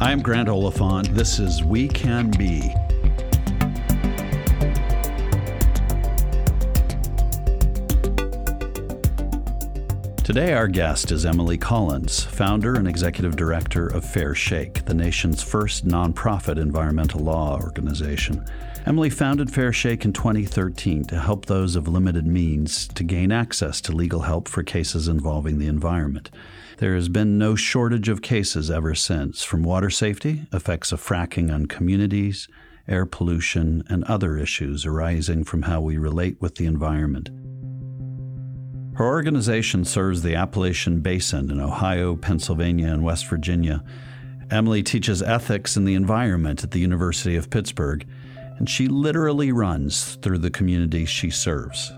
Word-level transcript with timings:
I'm 0.00 0.22
Grant 0.22 0.48
Oliphant. 0.48 1.14
This 1.14 1.38
is 1.38 1.62
We 1.62 1.86
Can 1.86 2.28
Be. 2.32 2.74
Today, 10.24 10.52
our 10.52 10.66
guest 10.66 11.12
is 11.12 11.24
Emily 11.24 11.56
Collins, 11.56 12.24
founder 12.24 12.74
and 12.74 12.88
executive 12.88 13.36
director 13.36 13.86
of 13.86 14.04
Fair 14.04 14.34
Shake, 14.34 14.84
the 14.84 14.94
nation's 14.94 15.42
first 15.42 15.86
nonprofit 15.86 16.58
environmental 16.58 17.20
law 17.20 17.60
organization. 17.60 18.44
Emily 18.86 19.10
founded 19.10 19.52
Fair 19.52 19.72
Shake 19.72 20.04
in 20.04 20.12
2013 20.12 21.04
to 21.04 21.20
help 21.20 21.46
those 21.46 21.76
of 21.76 21.86
limited 21.86 22.26
means 22.26 22.88
to 22.88 23.04
gain 23.04 23.30
access 23.30 23.80
to 23.82 23.92
legal 23.92 24.20
help 24.20 24.48
for 24.48 24.64
cases 24.64 25.06
involving 25.06 25.58
the 25.60 25.68
environment. 25.68 26.30
There 26.78 26.96
has 26.96 27.08
been 27.08 27.38
no 27.38 27.54
shortage 27.54 28.08
of 28.08 28.20
cases 28.20 28.68
ever 28.68 28.96
since, 28.96 29.44
from 29.44 29.62
water 29.62 29.90
safety, 29.90 30.46
effects 30.52 30.90
of 30.90 31.00
fracking 31.00 31.52
on 31.54 31.66
communities, 31.66 32.48
air 32.88 33.06
pollution, 33.06 33.84
and 33.88 34.02
other 34.04 34.36
issues 34.36 34.84
arising 34.84 35.44
from 35.44 35.62
how 35.62 35.80
we 35.80 35.98
relate 35.98 36.40
with 36.40 36.56
the 36.56 36.66
environment. 36.66 37.30
Her 38.96 39.06
organization 39.06 39.84
serves 39.84 40.22
the 40.22 40.34
Appalachian 40.34 41.00
Basin 41.00 41.50
in 41.50 41.60
Ohio, 41.60 42.16
Pennsylvania, 42.16 42.88
and 42.88 43.04
West 43.04 43.26
Virginia. 43.28 43.82
Emily 44.50 44.82
teaches 44.82 45.22
ethics 45.22 45.76
in 45.76 45.84
the 45.84 45.94
environment 45.94 46.64
at 46.64 46.72
the 46.72 46.80
University 46.80 47.36
of 47.36 47.50
Pittsburgh, 47.50 48.04
and 48.58 48.68
she 48.68 48.88
literally 48.88 49.52
runs 49.52 50.16
through 50.16 50.38
the 50.38 50.50
communities 50.50 51.08
she 51.08 51.30
serves. 51.30 51.92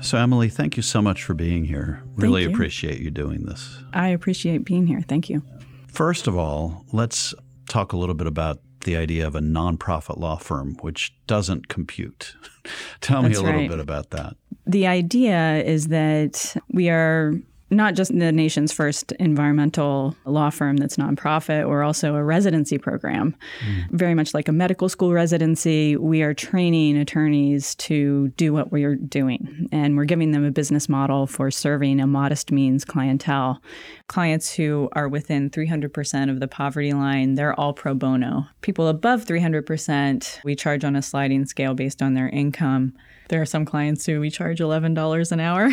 So, 0.00 0.18
Emily, 0.18 0.48
thank 0.48 0.76
you 0.76 0.82
so 0.82 1.00
much 1.00 1.22
for 1.22 1.34
being 1.34 1.64
here. 1.64 2.02
Really 2.14 2.42
you. 2.42 2.50
appreciate 2.50 3.00
you 3.00 3.10
doing 3.10 3.44
this. 3.44 3.78
I 3.92 4.08
appreciate 4.08 4.64
being 4.64 4.86
here. 4.86 5.00
Thank 5.00 5.28
you. 5.30 5.42
First 5.88 6.26
of 6.26 6.36
all, 6.36 6.84
let's 6.92 7.34
talk 7.68 7.92
a 7.92 7.96
little 7.96 8.14
bit 8.14 8.26
about 8.26 8.60
the 8.84 8.96
idea 8.96 9.26
of 9.26 9.34
a 9.34 9.40
nonprofit 9.40 10.18
law 10.18 10.36
firm, 10.36 10.76
which 10.80 11.14
doesn't 11.26 11.68
compute. 11.68 12.36
Tell 13.00 13.22
me 13.22 13.28
That's 13.28 13.40
a 13.40 13.42
little 13.42 13.60
right. 13.60 13.70
bit 13.70 13.80
about 13.80 14.10
that. 14.10 14.36
The 14.66 14.86
idea 14.86 15.62
is 15.64 15.88
that 15.88 16.56
we 16.70 16.88
are 16.88 17.34
not 17.70 17.94
just 17.94 18.16
the 18.16 18.30
nation's 18.30 18.72
first 18.72 19.12
environmental 19.12 20.16
law 20.24 20.50
firm 20.50 20.76
that's 20.76 20.96
nonprofit, 20.96 21.68
we're 21.68 21.82
also 21.82 22.14
a 22.14 22.22
residency 22.22 22.78
program. 22.78 23.34
Hmm. 23.60 23.96
Very 23.96 24.14
much 24.14 24.34
like 24.34 24.48
a 24.48 24.52
medical 24.52 24.88
school 24.88 25.12
residency, 25.12 25.96
we 25.96 26.22
are 26.22 26.32
training 26.32 26.96
attorneys 26.96 27.74
to 27.76 28.28
do 28.36 28.52
what 28.52 28.70
we're 28.70 28.94
doing. 28.94 29.68
And 29.72 29.96
we're 29.96 30.04
giving 30.04 30.30
them 30.30 30.44
a 30.44 30.50
business 30.50 30.88
model 30.88 31.26
for 31.26 31.50
serving 31.50 31.98
a 32.00 32.06
modest 32.06 32.52
means 32.52 32.84
clientele. 32.84 33.60
Clients 34.06 34.54
who 34.54 34.88
are 34.92 35.08
within 35.08 35.50
300% 35.50 36.30
of 36.30 36.38
the 36.38 36.48
poverty 36.48 36.92
line, 36.92 37.34
they're 37.34 37.58
all 37.58 37.72
pro 37.72 37.94
bono. 37.94 38.46
People 38.60 38.86
above 38.86 39.24
300%, 39.24 40.44
we 40.44 40.54
charge 40.54 40.84
on 40.84 40.94
a 40.94 41.02
sliding 41.02 41.44
scale 41.46 41.74
based 41.74 42.00
on 42.00 42.14
their 42.14 42.28
income. 42.28 42.94
There 43.28 43.42
are 43.42 43.46
some 43.46 43.64
clients 43.64 44.06
who 44.06 44.20
we 44.20 44.30
charge 44.30 44.58
$11 44.58 45.32
an 45.32 45.40
hour, 45.40 45.70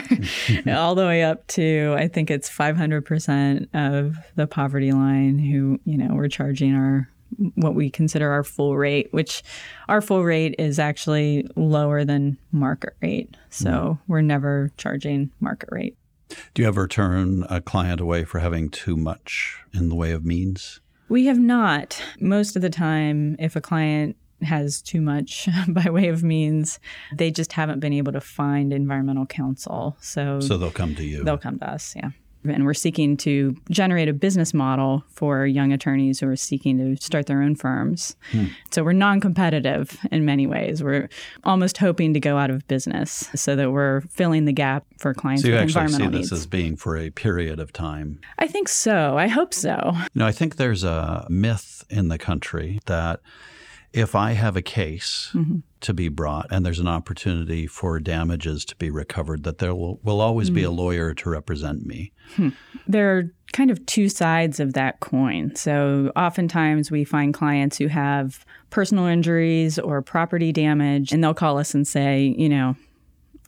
all 0.76 0.96
the 0.96 1.06
way 1.06 1.24
up 1.24 1.46
to, 1.48 1.96
I 1.98 2.08
think 2.08 2.32
it's 2.32 2.50
500% 2.50 3.68
of 3.74 4.18
the 4.36 4.48
poverty 4.48 4.92
line 4.92 5.38
who, 5.38 5.80
you 5.86 5.98
know, 5.98 6.16
we're 6.16 6.30
charging 6.30 6.76
our 6.76 7.10
what 7.56 7.74
we 7.74 7.90
consider 7.90 8.30
our 8.32 8.44
full 8.44 8.78
rate, 8.78 9.08
which 9.12 9.44
our 9.90 10.02
full 10.02 10.24
rate 10.24 10.56
is 10.60 10.78
actually 10.78 11.48
lower 11.56 12.06
than 12.06 12.38
market 12.52 12.96
rate. 13.02 13.36
So 13.50 14.00
hmm. 14.06 14.12
we're 14.12 14.22
never 14.22 14.72
charging 14.78 15.32
market 15.40 15.70
rate. 15.72 15.98
Do 16.54 16.62
you 16.62 16.68
ever 16.68 16.88
turn 16.88 17.46
a 17.50 17.62
client 17.62 18.02
away 18.02 18.24
for 18.24 18.40
having 18.40 18.70
too 18.70 18.98
much 18.98 19.60
in 19.74 19.90
the 19.90 19.96
way 19.96 20.12
of 20.12 20.26
means? 20.26 20.80
We 21.10 21.26
have 21.26 21.38
not. 21.38 22.02
Most 22.20 22.56
of 22.56 22.62
the 22.62 22.70
time, 22.70 23.36
if 23.38 23.56
a 23.56 23.62
client 23.62 24.16
has 24.44 24.82
too 24.82 25.02
much 25.02 25.48
by 25.68 25.90
way 25.90 26.08
of 26.08 26.24
means, 26.24 26.80
they 27.16 27.32
just 27.32 27.54
haven't 27.54 27.80
been 27.80 27.94
able 27.94 28.12
to 28.14 28.22
find 28.22 28.72
environmental 28.74 29.26
counsel. 29.26 29.96
So, 30.02 30.40
So 30.40 30.58
they'll 30.58 30.72
come 30.72 30.96
to 30.96 31.04
you. 31.04 31.24
they'll 31.24 31.38
come 31.38 31.60
to 31.60 31.70
us, 31.70 31.94
yeah. 31.96 32.12
And 32.46 32.66
we're 32.66 32.74
seeking 32.74 33.16
to 33.18 33.56
generate 33.70 34.10
a 34.10 34.14
business 34.14 34.54
model 34.54 35.06
for 35.12 35.46
young 35.46 35.72
attorneys 35.72 36.20
who 36.20 36.28
are 36.28 36.36
seeking 36.36 36.78
to 36.78 37.02
start 37.02 37.26
their 37.28 37.42
own 37.42 37.56
firms. 37.56 38.18
Hmm. 38.34 38.48
So 38.70 38.84
we're 38.84 38.92
non 38.92 39.22
competitive 39.22 39.98
in 40.12 40.26
many 40.26 40.46
ways. 40.46 40.84
We're 40.84 41.08
almost 41.46 41.78
hoping 41.78 42.14
to 42.16 42.20
go 42.20 42.38
out 42.38 42.50
of 42.50 42.68
business 42.68 43.30
so 43.34 43.56
that 43.56 43.72
we're 43.72 44.02
filling 44.10 44.44
the 44.44 44.52
gap 44.52 44.86
for 44.98 45.14
clients 45.14 45.44
so 45.44 45.48
you 45.48 45.54
with 45.54 45.62
actually 45.62 45.74
see 45.74 45.80
environmental 45.94 46.20
this 46.20 46.32
needs. 46.32 46.42
as 46.42 46.46
being 46.46 46.76
for 46.76 46.98
a 46.98 47.10
period 47.12 47.62
of 47.62 47.72
time. 47.72 48.20
I 48.38 48.48
think 48.48 48.68
so. 48.68 49.18
I 49.18 49.28
hope 49.30 49.54
so. 49.54 49.92
You 49.94 50.08
know, 50.16 50.28
I 50.28 50.34
think 50.34 50.58
there's 50.58 50.84
a 50.84 51.26
myth 51.30 51.86
in 51.90 52.10
the 52.10 52.18
country 52.18 52.82
that 52.88 53.22
if 53.94 54.16
I 54.16 54.32
have 54.34 54.56
a 54.58 54.62
case 54.62 55.30
Mm-hmm. 55.34 55.58
to 55.82 55.94
be 55.94 56.10
brought 56.10 56.48
and 56.52 56.66
there's 56.66 56.80
an 56.80 56.88
opportunity 56.88 57.68
for 57.68 58.00
damages 58.00 58.66
to 58.66 58.76
be 58.78 58.90
recovered, 58.90 59.44
that 59.44 59.58
there 59.60 59.76
will, 59.76 60.00
will 60.04 60.20
always 60.22 60.50
be 60.50 60.64
a 60.64 60.70
Mm. 60.70 60.76
lawyer 60.78 61.14
to 61.14 61.30
represent 61.30 61.86
me. 61.86 62.12
There 62.88 63.18
are 63.18 63.24
kind 63.54 63.70
of 63.70 63.86
two 63.86 64.10
sides 64.10 64.60
of 64.60 64.74
that 64.74 65.00
coin. 65.00 65.56
So, 65.56 66.12
oftentimes 66.16 66.90
we 66.90 67.04
find 67.04 67.34
clients 67.34 67.78
who 67.78 67.88
have 67.88 68.46
personal 68.72 69.06
injuries 69.06 69.78
or 69.78 70.02
property 70.02 70.52
damage, 70.52 71.12
and 71.12 71.24
they'll 71.24 71.34
call 71.36 71.58
us 71.60 71.74
and 71.76 71.88
say, 71.88 72.34
you 72.38 72.50
know, 72.50 72.76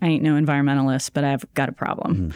I 0.01 0.07
ain't 0.07 0.23
no 0.23 0.33
environmentalist, 0.35 1.12
but 1.13 1.23
I've 1.23 1.45
got 1.56 1.69
a 1.69 1.72
problem. 1.72 2.33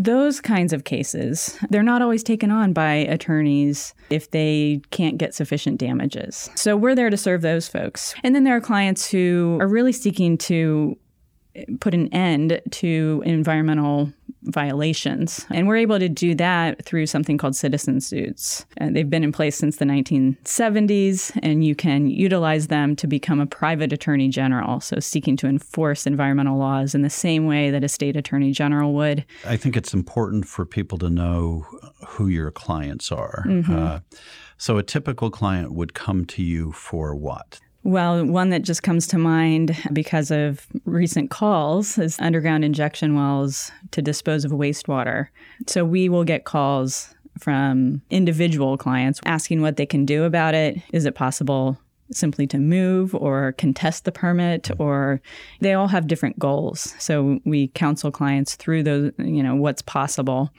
Those 0.00 0.40
kinds 0.40 0.72
of 0.72 0.84
cases, 0.84 1.58
they're 1.70 1.82
not 1.82 2.02
always 2.02 2.22
taken 2.22 2.52
on 2.52 2.72
by 2.72 2.92
attorneys 2.92 3.94
if 4.10 4.30
they 4.30 4.80
can't 4.90 5.18
get 5.18 5.34
sufficient 5.34 5.78
damages. 5.78 6.48
So 6.54 6.76
we're 6.76 6.94
there 6.94 7.10
to 7.10 7.16
serve 7.16 7.42
those 7.42 7.66
folks. 7.66 8.14
And 8.22 8.32
then 8.32 8.44
there 8.44 8.54
are 8.54 8.60
clients 8.60 9.10
who 9.10 9.58
are 9.60 9.66
really 9.66 9.90
seeking 9.90 10.38
to 10.38 10.96
put 11.80 11.94
an 11.94 12.14
end 12.14 12.60
to 12.70 13.24
environmental 13.26 14.12
violations. 14.48 15.46
And 15.50 15.68
we're 15.68 15.76
able 15.76 15.98
to 15.98 16.08
do 16.08 16.34
that 16.36 16.84
through 16.84 17.06
something 17.06 17.38
called 17.38 17.54
citizen 17.54 18.00
suits. 18.00 18.66
Uh, 18.80 18.88
they've 18.90 19.08
been 19.08 19.24
in 19.24 19.32
place 19.32 19.56
since 19.56 19.76
the 19.76 19.84
1970s, 19.84 21.38
and 21.42 21.64
you 21.64 21.74
can 21.74 22.08
utilize 22.08 22.68
them 22.68 22.96
to 22.96 23.06
become 23.06 23.40
a 23.40 23.46
private 23.46 23.92
attorney 23.92 24.28
general, 24.28 24.80
so 24.80 24.98
seeking 25.00 25.36
to 25.36 25.46
enforce 25.46 26.06
environmental 26.06 26.58
laws 26.58 26.94
in 26.94 27.02
the 27.02 27.10
same 27.10 27.46
way 27.46 27.70
that 27.70 27.84
a 27.84 27.88
state 27.88 28.16
attorney 28.16 28.52
general 28.52 28.94
would. 28.94 29.24
I 29.44 29.56
think 29.56 29.76
it's 29.76 29.94
important 29.94 30.46
for 30.46 30.64
people 30.64 30.98
to 30.98 31.10
know 31.10 31.66
who 32.06 32.28
your 32.28 32.50
clients 32.50 33.12
are. 33.12 33.44
Mm-hmm. 33.46 33.76
Uh, 33.76 34.00
so 34.56 34.76
a 34.76 34.82
typical 34.82 35.30
client 35.30 35.72
would 35.72 35.94
come 35.94 36.24
to 36.26 36.42
you 36.42 36.72
for 36.72 37.14
what? 37.14 37.60
Well, 37.88 38.22
one 38.26 38.50
that 38.50 38.64
just 38.64 38.82
comes 38.82 39.06
to 39.06 39.16
mind 39.16 39.74
because 39.94 40.30
of 40.30 40.66
recent 40.84 41.30
calls 41.30 41.96
is 41.96 42.18
underground 42.20 42.62
injection 42.62 43.14
wells 43.14 43.72
to 43.92 44.02
dispose 44.02 44.44
of 44.44 44.50
wastewater. 44.50 45.28
So 45.66 45.86
we 45.86 46.10
will 46.10 46.24
get 46.24 46.44
calls 46.44 47.14
from 47.38 48.02
individual 48.10 48.76
clients 48.76 49.20
asking 49.24 49.62
what 49.62 49.78
they 49.78 49.86
can 49.86 50.04
do 50.04 50.24
about 50.24 50.52
it. 50.52 50.76
Is 50.92 51.06
it 51.06 51.14
possible 51.14 51.78
simply 52.12 52.46
to 52.48 52.58
move 52.58 53.14
or 53.14 53.52
contest 53.52 54.04
the 54.04 54.12
permit 54.12 54.70
or 54.78 55.22
they 55.60 55.72
all 55.72 55.88
have 55.88 56.06
different 56.06 56.38
goals. 56.38 56.94
So 56.98 57.40
we 57.46 57.68
counsel 57.68 58.10
clients 58.10 58.54
through 58.54 58.82
those, 58.82 59.12
you 59.16 59.42
know, 59.42 59.56
what's 59.56 59.82
possible. 59.82 60.50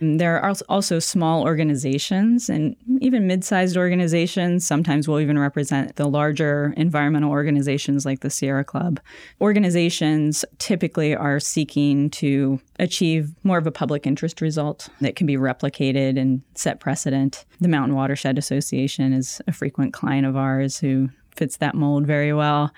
And 0.00 0.20
There 0.20 0.40
are 0.40 0.54
also 0.68 0.98
small 0.98 1.42
organizations 1.42 2.48
and 2.48 2.76
even 3.00 3.26
mid 3.26 3.44
sized 3.44 3.76
organizations. 3.76 4.66
Sometimes 4.66 5.08
we'll 5.08 5.20
even 5.20 5.38
represent 5.38 5.96
the 5.96 6.08
larger 6.08 6.74
environmental 6.76 7.30
organizations 7.30 8.04
like 8.04 8.20
the 8.20 8.30
Sierra 8.30 8.64
Club. 8.64 9.00
Organizations 9.40 10.44
typically 10.58 11.14
are 11.14 11.40
seeking 11.40 12.10
to 12.10 12.60
achieve 12.78 13.32
more 13.44 13.58
of 13.58 13.66
a 13.66 13.72
public 13.72 14.06
interest 14.06 14.40
result 14.40 14.88
that 15.00 15.16
can 15.16 15.26
be 15.26 15.36
replicated 15.36 16.18
and 16.18 16.42
set 16.54 16.80
precedent. 16.80 17.44
The 17.60 17.68
Mountain 17.68 17.94
Watershed 17.94 18.38
Association 18.38 19.12
is 19.12 19.40
a 19.46 19.52
frequent 19.52 19.92
client 19.92 20.26
of 20.26 20.36
ours 20.36 20.78
who 20.78 21.10
fits 21.36 21.58
that 21.58 21.74
mold 21.74 22.06
very 22.06 22.32
well. 22.32 22.72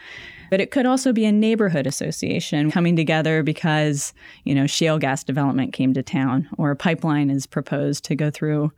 But 0.51 0.61
it 0.61 0.71
could 0.71 0.87
also 0.87 1.13
be 1.13 1.25
a 1.25 1.33
neighborhood 1.33 1.87
association 1.87 2.71
coming 2.71 2.95
together 2.95 3.43
because, 3.43 4.15
you 4.45 4.55
know, 4.55 4.67
shale 4.67 4.99
gas 4.99 5.25
development 5.25 5.73
came 5.73 5.93
to 5.95 6.03
town 6.03 6.49
or 6.57 6.71
a 6.71 6.77
pipeline 6.77 7.31
is 7.31 7.47
proposed 7.47 8.05
to 8.05 8.15
go 8.15 8.31
through. 8.31 8.73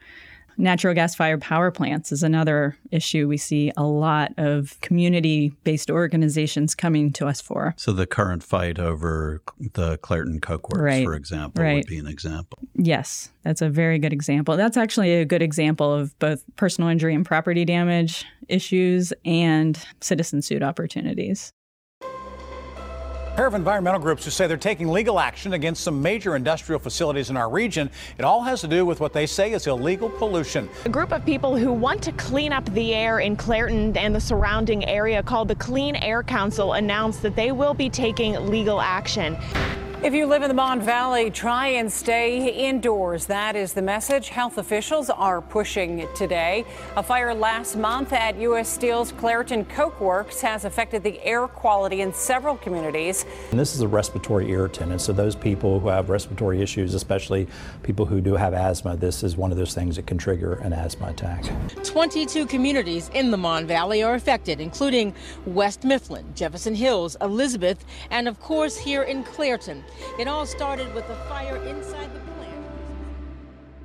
Natural 0.60 0.92
gas 0.92 1.14
fired 1.14 1.40
power 1.40 1.70
plants 1.70 2.10
is 2.10 2.24
another 2.24 2.76
issue 2.90 3.28
we 3.28 3.36
see 3.36 3.70
a 3.76 3.84
lot 3.84 4.32
of 4.36 4.76
community 4.80 5.52
based 5.62 5.88
organizations 5.88 6.74
coming 6.74 7.12
to 7.12 7.28
us 7.28 7.40
for. 7.40 7.74
So 7.76 7.92
the 7.92 8.06
current 8.08 8.42
fight 8.42 8.80
over 8.80 9.40
the 9.74 9.98
Clairton 9.98 10.40
Coke 10.40 10.68
Works, 10.70 10.82
Right. 10.82 11.04
for 11.04 11.14
example, 11.14 11.64
would 11.64 11.86
be 11.86 11.98
an 11.98 12.08
example. 12.08 12.58
Yes, 12.74 13.30
that's 13.44 13.62
a 13.62 13.68
very 13.68 14.00
good 14.00 14.12
example. 14.12 14.56
That's 14.56 14.76
actually 14.76 15.14
a 15.14 15.24
good 15.24 15.42
example 15.42 15.94
of 15.94 16.18
both 16.18 16.42
personal 16.56 16.90
injury 16.90 17.14
and 17.14 17.24
property 17.24 17.64
damage 17.64 18.24
issues 18.48 19.12
and 19.24 19.78
citizen 20.00 20.42
suit 20.42 20.64
opportunities. 20.64 21.52
Pair 23.38 23.46
of 23.46 23.54
environmental 23.54 24.00
groups 24.00 24.24
who 24.24 24.32
say 24.32 24.48
they're 24.48 24.56
taking 24.56 24.88
legal 24.88 25.20
action 25.20 25.52
against 25.52 25.84
some 25.84 26.02
major 26.02 26.34
industrial 26.34 26.80
facilities 26.80 27.30
in 27.30 27.36
our 27.36 27.48
region. 27.48 27.88
It 28.18 28.24
all 28.24 28.42
has 28.42 28.60
to 28.62 28.66
do 28.66 28.84
with 28.84 28.98
what 28.98 29.12
they 29.12 29.26
say 29.26 29.52
is 29.52 29.68
illegal 29.68 30.10
pollution. 30.10 30.68
A 30.86 30.88
group 30.88 31.12
of 31.12 31.24
people 31.24 31.56
who 31.56 31.72
want 31.72 32.02
to 32.02 32.10
clean 32.14 32.52
up 32.52 32.64
the 32.74 32.96
air 32.96 33.20
in 33.20 33.36
Clairton 33.36 33.96
and 33.96 34.12
the 34.12 34.20
surrounding 34.20 34.84
area 34.86 35.22
called 35.22 35.46
the 35.46 35.54
Clean 35.54 35.94
Air 35.94 36.24
Council 36.24 36.72
announced 36.72 37.22
that 37.22 37.36
they 37.36 37.52
will 37.52 37.74
be 37.74 37.88
taking 37.88 38.34
legal 38.44 38.80
action. 38.80 39.36
If 40.00 40.14
you 40.14 40.26
live 40.26 40.42
in 40.42 40.48
the 40.48 40.54
Mon 40.54 40.80
Valley, 40.80 41.28
try 41.28 41.66
and 41.66 41.92
stay 41.92 42.48
indoors. 42.50 43.26
That 43.26 43.56
is 43.56 43.72
the 43.72 43.82
message 43.82 44.28
health 44.28 44.56
officials 44.56 45.10
are 45.10 45.42
pushing 45.42 46.06
today. 46.14 46.64
A 46.96 47.02
fire 47.02 47.34
last 47.34 47.76
month 47.76 48.12
at 48.12 48.38
U.S. 48.38 48.68
Steel's 48.68 49.10
Clairton 49.10 49.64
Coke 49.64 50.00
Works 50.00 50.40
has 50.40 50.64
affected 50.64 51.02
the 51.02 51.20
air 51.24 51.48
quality 51.48 52.02
in 52.02 52.14
several 52.14 52.56
communities. 52.58 53.26
And 53.50 53.58
this 53.58 53.74
is 53.74 53.80
a 53.80 53.88
respiratory 53.88 54.48
irritant, 54.52 54.92
and 54.92 55.00
so 55.00 55.12
those 55.12 55.34
people 55.34 55.80
who 55.80 55.88
have 55.88 56.10
respiratory 56.10 56.62
issues, 56.62 56.94
especially 56.94 57.48
people 57.82 58.06
who 58.06 58.20
do 58.20 58.36
have 58.36 58.54
asthma, 58.54 58.96
this 58.96 59.24
is 59.24 59.36
one 59.36 59.50
of 59.50 59.58
those 59.58 59.74
things 59.74 59.96
that 59.96 60.06
can 60.06 60.16
trigger 60.16 60.54
an 60.54 60.72
asthma 60.72 61.08
attack. 61.08 61.44
22 61.82 62.46
communities 62.46 63.10
in 63.14 63.32
the 63.32 63.36
Mon 63.36 63.66
Valley 63.66 64.04
are 64.04 64.14
affected, 64.14 64.60
including 64.60 65.12
West 65.44 65.82
Mifflin, 65.82 66.24
Jefferson 66.36 66.76
Hills, 66.76 67.16
Elizabeth, 67.20 67.84
and 68.12 68.28
of 68.28 68.38
course 68.38 68.78
here 68.78 69.02
in 69.02 69.24
Clairton. 69.24 69.82
It 70.18 70.28
all 70.28 70.46
started 70.46 70.92
with 70.94 71.08
a 71.08 71.16
fire 71.28 71.56
inside 71.64 72.12
the 72.14 72.20
plant. 72.20 72.64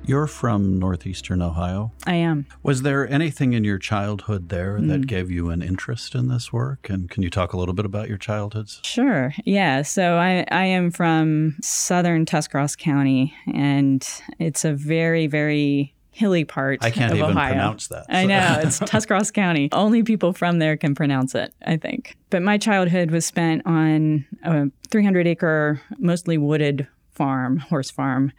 You're 0.06 0.26
from 0.26 0.78
northeastern 0.78 1.40
Ohio. 1.40 1.92
I 2.06 2.16
am. 2.16 2.46
Was 2.62 2.82
there 2.82 3.08
anything 3.08 3.54
in 3.54 3.64
your 3.64 3.78
childhood 3.78 4.50
there 4.50 4.78
mm. 4.78 4.88
that 4.88 5.06
gave 5.06 5.30
you 5.30 5.48
an 5.48 5.62
interest 5.62 6.14
in 6.14 6.28
this 6.28 6.52
work? 6.52 6.90
And 6.90 7.08
can 7.08 7.22
you 7.22 7.30
talk 7.30 7.54
a 7.54 7.56
little 7.56 7.72
bit 7.72 7.86
about 7.86 8.08
your 8.08 8.18
childhoods? 8.18 8.80
Sure. 8.84 9.32
Yeah. 9.46 9.80
So 9.80 10.16
I, 10.16 10.44
I 10.50 10.66
am 10.66 10.90
from 10.90 11.56
southern 11.62 12.26
Tuscarawas 12.26 12.76
County, 12.76 13.34
and 13.54 14.06
it's 14.38 14.64
a 14.66 14.74
very, 14.74 15.26
very 15.26 15.94
hilly 16.14 16.44
part 16.44 16.78
I 16.82 16.90
can't 16.90 17.12
of 17.12 17.18
even 17.18 17.30
Ohio. 17.30 17.52
pronounce 17.52 17.88
that. 17.88 18.06
So. 18.06 18.12
I 18.12 18.24
know. 18.24 18.60
It's 18.62 18.78
Tuscarawas 18.78 19.30
County. 19.30 19.68
Only 19.72 20.02
people 20.02 20.32
from 20.32 20.60
there 20.60 20.76
can 20.76 20.94
pronounce 20.94 21.34
it, 21.34 21.52
I 21.66 21.76
think. 21.76 22.16
But 22.30 22.42
my 22.42 22.56
childhood 22.56 23.10
was 23.10 23.26
spent 23.26 23.62
on 23.66 24.24
a 24.44 24.70
300 24.90 25.26
acre, 25.26 25.80
mostly 25.98 26.38
wooded 26.38 26.86
farm, 27.12 27.58
horse 27.58 27.90
farm. 27.90 28.32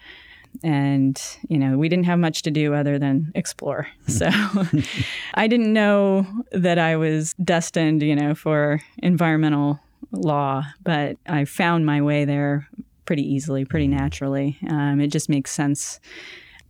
And, 0.64 1.22
you 1.50 1.58
know, 1.58 1.78
we 1.78 1.90
didn't 1.90 2.06
have 2.06 2.18
much 2.18 2.44
to 2.44 2.52
do 2.52 2.74
other 2.74 2.98
than 2.98 3.32
explore. 3.36 3.88
So 4.08 4.30
I 5.34 5.48
didn't 5.48 5.74
know 5.74 6.26
that 6.52 6.80
I 6.80 6.96
was 6.96 7.34
destined, 7.44 8.02
you 8.02 8.16
know, 8.16 8.36
for 8.36 8.82
environmental 9.00 9.82
law, 10.12 10.64
but 10.84 11.18
I 11.28 11.44
found 11.44 11.86
my 11.86 12.02
way 12.02 12.24
there 12.24 12.70
pretty 13.06 13.24
easily, 13.24 13.66
pretty 13.66 13.88
naturally. 13.88 14.58
Um, 14.70 15.02
it 15.02 15.08
just 15.08 15.28
makes 15.28 15.52
sense 15.52 16.00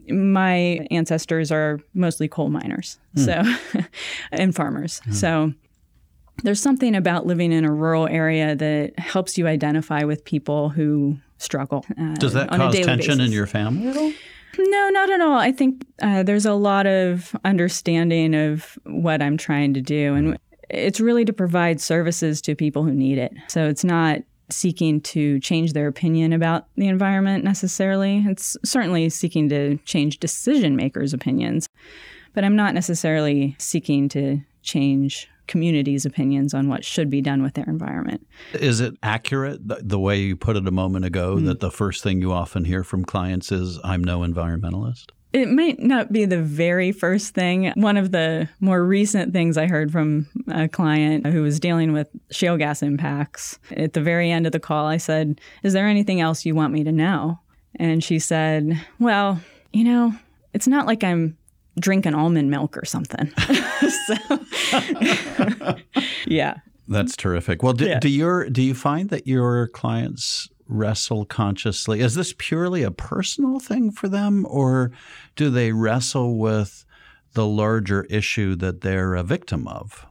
my 0.09 0.85
ancestors 0.91 1.51
are 1.51 1.79
mostly 1.93 2.27
coal 2.27 2.49
miners 2.49 2.99
mm. 3.15 3.25
so 3.25 3.81
and 4.31 4.55
farmers 4.55 5.01
mm. 5.05 5.13
so 5.13 5.53
there's 6.43 6.61
something 6.61 6.95
about 6.95 7.25
living 7.25 7.51
in 7.51 7.63
a 7.63 7.71
rural 7.71 8.07
area 8.07 8.55
that 8.55 8.97
helps 8.99 9.37
you 9.37 9.47
identify 9.47 10.03
with 10.03 10.25
people 10.25 10.69
who 10.69 11.17
struggle 11.37 11.85
uh, 11.99 12.13
does 12.15 12.33
that 12.33 12.49
cause 12.49 12.75
tension 12.75 13.17
basis. 13.17 13.25
in 13.25 13.31
your 13.31 13.47
family 13.47 13.87
at 13.87 13.97
all 13.97 14.11
no, 14.57 14.89
not 14.89 15.09
at 15.09 15.21
all. 15.21 15.37
I 15.37 15.51
think 15.51 15.85
uh, 16.01 16.23
there's 16.23 16.45
a 16.45 16.53
lot 16.53 16.85
of 16.85 17.35
understanding 17.43 18.33
of 18.33 18.77
what 18.85 19.21
I'm 19.21 19.37
trying 19.37 19.73
to 19.73 19.81
do. 19.81 20.13
And 20.13 20.37
it's 20.69 20.99
really 20.99 21.25
to 21.25 21.33
provide 21.33 21.81
services 21.81 22.41
to 22.43 22.55
people 22.55 22.83
who 22.83 22.93
need 22.93 23.17
it. 23.17 23.33
So 23.47 23.67
it's 23.67 23.83
not 23.83 24.19
seeking 24.49 25.01
to 25.01 25.39
change 25.39 25.73
their 25.73 25.87
opinion 25.87 26.33
about 26.33 26.67
the 26.75 26.87
environment 26.87 27.43
necessarily. 27.43 28.23
It's 28.27 28.57
certainly 28.63 29.09
seeking 29.09 29.49
to 29.49 29.77
change 29.85 30.19
decision 30.19 30.75
makers' 30.75 31.13
opinions, 31.13 31.67
but 32.33 32.43
I'm 32.43 32.55
not 32.55 32.73
necessarily 32.73 33.55
seeking 33.57 34.09
to 34.09 34.41
change 34.61 35.29
communities' 35.47 36.05
opinions 36.05 36.53
on 36.53 36.67
what 36.69 36.83
should 36.83 37.09
be 37.09 37.21
done 37.21 37.43
with 37.43 37.53
their 37.53 37.65
environment. 37.65 38.25
Is 38.53 38.81
it 38.81 38.95
accurate 39.03 39.59
the 39.61 39.99
way 39.99 40.19
you 40.19 40.35
put 40.35 40.57
it 40.57 40.67
a 40.67 40.71
moment 40.71 41.05
ago 41.05 41.35
mm-hmm. 41.35 41.45
that 41.45 41.59
the 41.59 41.71
first 41.71 42.03
thing 42.03 42.21
you 42.21 42.31
often 42.31 42.65
hear 42.65 42.83
from 42.83 43.05
clients 43.05 43.51
is, 43.51 43.79
I'm 43.83 44.03
no 44.03 44.21
environmentalist? 44.21 45.11
It 45.35 45.49
might 45.49 45.79
not 45.79 46.13
be 46.13 46.23
the 46.23 46.41
very 46.41 46.93
first 46.93 47.33
thing. 47.33 47.73
One 47.75 47.97
of 47.97 48.13
the 48.13 48.47
more 48.61 48.85
recent 48.85 49.33
things 49.33 49.57
I 49.57 49.67
heard 49.67 49.91
from 49.91 50.27
a 50.47 50.69
client 50.69 51.25
who 51.27 51.41
was 51.41 51.59
dealing 51.59 51.91
with 51.91 52.07
shale 52.31 52.55
gas 52.55 52.81
impacts, 52.81 53.59
at 53.71 53.91
the 53.91 54.01
very 54.01 54.31
end 54.31 54.45
of 54.45 54.53
the 54.53 54.61
call, 54.61 54.85
I 54.85 54.95
said, 54.95 55.41
Is 55.61 55.73
there 55.73 55.87
anything 55.87 56.21
else 56.21 56.45
you 56.45 56.55
want 56.55 56.71
me 56.71 56.85
to 56.85 56.91
know? 56.93 57.37
And 57.75 58.01
she 58.01 58.17
said, 58.17 58.79
Well, 58.97 59.41
you 59.73 59.83
know, 59.83 60.13
it's 60.53 60.69
not 60.69 60.85
like 60.85 61.03
I'm 61.03 61.37
drinking 61.81 62.15
almond 62.15 62.49
milk 62.49 62.77
or 62.77 62.85
something. 62.85 63.29
so, 64.07 64.15
yeah. 66.27 66.59
That's 66.87 67.17
terrific. 67.17 67.61
Well, 67.61 67.73
do, 67.73 67.87
yeah. 67.87 67.99
do 67.99 68.07
your 68.07 68.49
do 68.49 68.61
you 68.61 68.73
find 68.73 69.09
that 69.09 69.27
your 69.27 69.67
clients 69.67 70.47
wrestle 70.67 71.25
consciously? 71.25 72.01
Is 72.01 72.15
this 72.15 72.33
purely 72.37 72.83
a 72.83 72.91
personal 72.91 73.59
thing 73.59 73.91
for 73.91 74.07
them, 74.07 74.45
or 74.49 74.91
do 75.35 75.49
they 75.49 75.71
wrestle 75.71 76.37
with 76.37 76.85
the 77.33 77.45
larger 77.45 78.03
issue 78.05 78.55
that 78.55 78.81
they're 78.81 79.15
a 79.15 79.23
victim 79.23 79.67
of? 79.67 80.05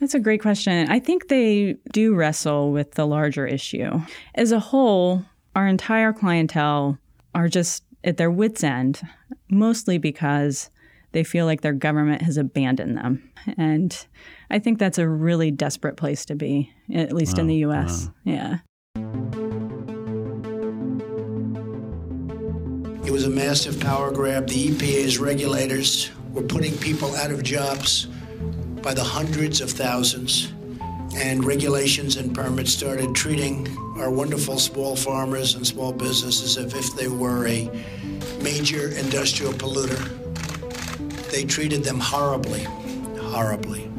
That's 0.00 0.14
a 0.14 0.20
great 0.20 0.40
question. 0.40 0.88
I 0.88 1.00
think 1.00 1.28
they 1.28 1.76
do 1.92 2.14
wrestle 2.14 2.70
with 2.70 2.92
the 2.92 3.06
larger 3.06 3.46
issue. 3.46 4.00
As 4.34 4.52
a 4.52 4.60
whole, 4.60 5.24
our 5.56 5.66
entire 5.66 6.12
clientele 6.12 6.98
are 7.34 7.48
just 7.48 7.82
at 8.04 8.16
their 8.16 8.30
wits' 8.30 8.62
end, 8.62 9.00
mostly 9.50 9.98
because 9.98 10.70
they 11.12 11.24
feel 11.24 11.46
like 11.46 11.62
their 11.62 11.72
government 11.72 12.22
has 12.22 12.36
abandoned 12.36 12.96
them. 12.96 13.28
And 13.56 14.06
I 14.50 14.58
think 14.60 14.78
that's 14.78 14.98
a 14.98 15.08
really 15.08 15.50
desperate 15.50 15.96
place 15.96 16.24
to 16.26 16.36
be, 16.36 16.72
at 16.94 17.12
least 17.12 17.36
wow, 17.36 17.40
in 17.40 17.46
the 17.48 17.56
US. 17.56 18.06
Wow. 18.06 18.12
Yeah. 18.24 18.58
A 23.28 23.30
massive 23.30 23.78
power 23.78 24.10
grab. 24.10 24.48
The 24.48 24.68
EPA's 24.68 25.18
regulators 25.18 26.10
were 26.32 26.42
putting 26.42 26.74
people 26.78 27.14
out 27.16 27.30
of 27.30 27.42
jobs 27.42 28.06
by 28.82 28.94
the 28.94 29.04
hundreds 29.04 29.60
of 29.60 29.70
thousands. 29.70 30.50
And 31.14 31.44
regulations 31.44 32.16
and 32.16 32.34
permits 32.34 32.72
started 32.72 33.14
treating 33.14 33.68
our 33.98 34.10
wonderful 34.10 34.58
small 34.58 34.96
farmers 34.96 35.56
and 35.56 35.66
small 35.66 35.92
businesses 35.92 36.56
as 36.56 36.72
if 36.72 36.96
they 36.96 37.08
were 37.08 37.46
a 37.46 37.70
major 38.42 38.88
industrial 38.96 39.52
polluter. 39.52 40.00
They 41.30 41.44
treated 41.44 41.84
them 41.84 42.00
horribly, 42.00 42.62
horribly. 43.20 43.90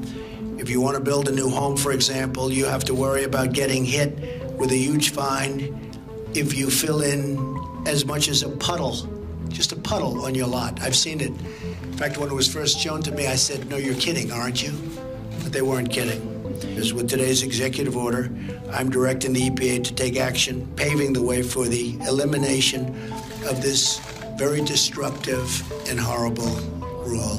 If 0.57 0.71
you 0.71 0.81
want 0.81 0.97
to 0.97 1.03
build 1.03 1.29
a 1.29 1.31
new 1.31 1.49
home, 1.49 1.77
for 1.77 1.91
example, 1.91 2.51
you 2.51 2.65
have 2.65 2.83
to 2.85 2.95
worry 2.95 3.25
about 3.25 3.53
getting 3.53 3.85
hit 3.85 4.17
with 4.57 4.71
a 4.71 4.77
huge 4.77 5.11
fine 5.11 5.91
if 6.33 6.57
you 6.57 6.71
fill 6.71 7.01
in 7.01 7.37
as 7.85 8.05
much 8.05 8.27
as 8.27 8.41
a 8.41 8.49
puddle, 8.49 9.18
just 9.49 9.71
a 9.71 9.75
puddle 9.75 10.25
on 10.25 10.35
your 10.35 10.47
lot. 10.47 10.81
I've 10.81 10.95
seen 10.95 11.19
it. 11.19 11.31
In 11.83 11.93
fact, 11.93 12.17
when 12.17 12.29
it 12.29 12.33
was 12.33 12.51
first 12.51 12.79
shown 12.79 13.01
to 13.03 13.11
me, 13.11 13.27
I 13.27 13.35
said, 13.35 13.69
No, 13.69 13.77
you're 13.77 13.95
kidding, 13.95 14.31
aren't 14.31 14.63
you? 14.63 14.71
But 15.43 15.51
they 15.53 15.61
weren't 15.61 15.91
kidding. 15.91 16.21
Because 16.59 16.93
with 16.93 17.09
today's 17.09 17.43
executive 17.43 17.95
order, 17.95 18.31
I'm 18.71 18.89
directing 18.89 19.33
the 19.33 19.49
EPA 19.49 19.83
to 19.85 19.93
take 19.93 20.17
action, 20.17 20.67
paving 20.75 21.13
the 21.13 21.21
way 21.21 21.41
for 21.41 21.65
the 21.65 21.95
elimination 22.07 22.87
of 23.47 23.61
this 23.61 23.99
very 24.37 24.61
destructive 24.61 25.47
and 25.89 25.99
horrible 25.99 26.55
rule 27.05 27.37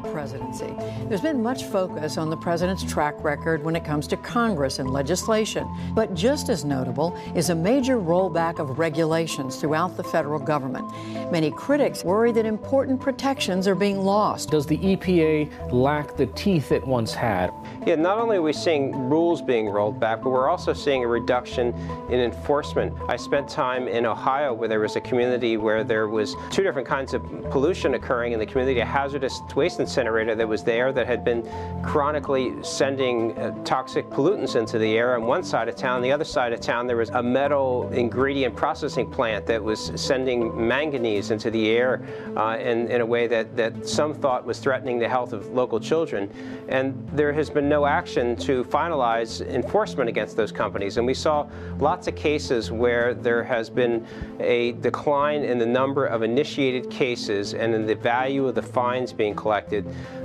Trump 0.00 0.12
presidency. 0.12 0.74
There's 1.08 1.20
been 1.20 1.42
much 1.42 1.64
focus 1.64 2.16
on 2.18 2.30
the 2.30 2.36
president's 2.36 2.82
track 2.84 3.22
record 3.22 3.62
when 3.62 3.76
it 3.76 3.84
comes 3.84 4.06
to 4.08 4.16
Congress 4.16 4.78
and 4.78 4.90
legislation. 4.90 5.68
But 5.94 6.14
just 6.14 6.48
as 6.48 6.64
notable 6.64 7.16
is 7.34 7.50
a 7.50 7.54
major 7.54 7.98
rollback 7.98 8.58
of 8.58 8.78
regulations 8.78 9.56
throughout 9.56 9.96
the 9.96 10.04
federal 10.04 10.38
government. 10.38 10.90
Many 11.30 11.50
critics 11.50 12.04
worry 12.04 12.32
that 12.32 12.46
important 12.46 13.00
protections 13.00 13.68
are 13.68 13.74
being 13.74 13.98
lost. 13.98 14.50
Does 14.50 14.66
the 14.66 14.78
EPA 14.78 15.72
lack 15.72 16.16
the 16.16 16.26
teeth 16.26 16.72
it 16.72 16.86
once 16.86 17.14
had? 17.14 17.50
Yeah, 17.86 17.96
not 17.96 18.18
only 18.18 18.38
are 18.38 18.42
we 18.42 18.52
seeing 18.52 19.08
rules 19.08 19.40
being 19.40 19.68
rolled 19.68 20.00
back, 20.00 20.22
but 20.22 20.30
we're 20.30 20.48
also 20.48 20.72
seeing 20.72 21.04
a 21.04 21.06
reduction 21.06 21.68
in 22.10 22.20
enforcement. 22.20 22.92
I 23.08 23.16
spent 23.16 23.48
time 23.48 23.88
in 23.88 24.06
Ohio 24.06 24.52
where 24.52 24.68
there 24.68 24.80
was 24.80 24.96
a 24.96 25.00
community 25.00 25.56
where 25.56 25.84
there 25.84 26.08
was 26.08 26.34
two 26.50 26.62
different 26.62 26.88
kinds 26.88 27.14
of 27.14 27.22
pollution 27.50 27.94
occurring 27.94 28.32
in 28.32 28.38
the 28.38 28.46
community, 28.46 28.80
a 28.80 28.84
hazardous 28.84 29.40
waste 29.54 29.80
incinerator 29.86 30.34
that 30.34 30.48
was 30.48 30.64
there 30.64 30.92
that 30.92 31.06
had 31.06 31.24
been 31.24 31.48
chronically 31.84 32.52
sending 32.62 33.38
uh, 33.38 33.52
toxic 33.62 34.04
pollutants 34.10 34.56
into 34.56 34.78
the 34.78 34.98
air 34.98 35.14
on 35.14 35.26
one 35.26 35.44
side 35.44 35.68
of 35.68 35.76
town. 35.76 36.02
The 36.02 36.10
other 36.10 36.24
side 36.24 36.52
of 36.52 36.60
town, 36.60 36.88
there 36.88 36.96
was 36.96 37.10
a 37.10 37.22
metal 37.22 37.88
ingredient 37.92 38.56
processing 38.56 39.08
plant 39.08 39.46
that 39.46 39.62
was 39.62 39.92
sending 39.94 40.66
manganese 40.66 41.30
into 41.30 41.52
the 41.52 41.70
air 41.70 42.02
uh, 42.36 42.58
in, 42.58 42.90
in 42.90 43.00
a 43.00 43.06
way 43.06 43.28
that, 43.28 43.56
that 43.56 43.88
some 43.88 44.12
thought 44.12 44.44
was 44.44 44.58
threatening 44.58 44.98
the 44.98 45.08
health 45.08 45.32
of 45.32 45.46
local 45.52 45.78
children. 45.78 46.28
And 46.68 47.08
there 47.12 47.32
has 47.32 47.48
been 47.48 47.68
no 47.68 47.86
action 47.86 48.34
to 48.38 48.64
finalize 48.64 49.46
enforcement 49.46 50.08
against 50.08 50.36
those 50.36 50.50
companies. 50.50 50.96
And 50.96 51.06
we 51.06 51.14
saw 51.14 51.46
lots 51.78 52.08
of 52.08 52.16
cases 52.16 52.72
where 52.72 53.14
there 53.14 53.44
has 53.44 53.70
been 53.70 54.04
a 54.40 54.72
decline 54.72 55.42
in 55.42 55.58
the 55.58 55.66
number 55.66 56.06
of 56.06 56.24
initiated 56.24 56.90
cases 56.90 57.54
and 57.54 57.72
in 57.72 57.86
the 57.86 57.94
value 57.94 58.46
of 58.48 58.56
the 58.56 58.62
fines 58.62 59.12
being 59.12 59.34
collected 59.34 59.75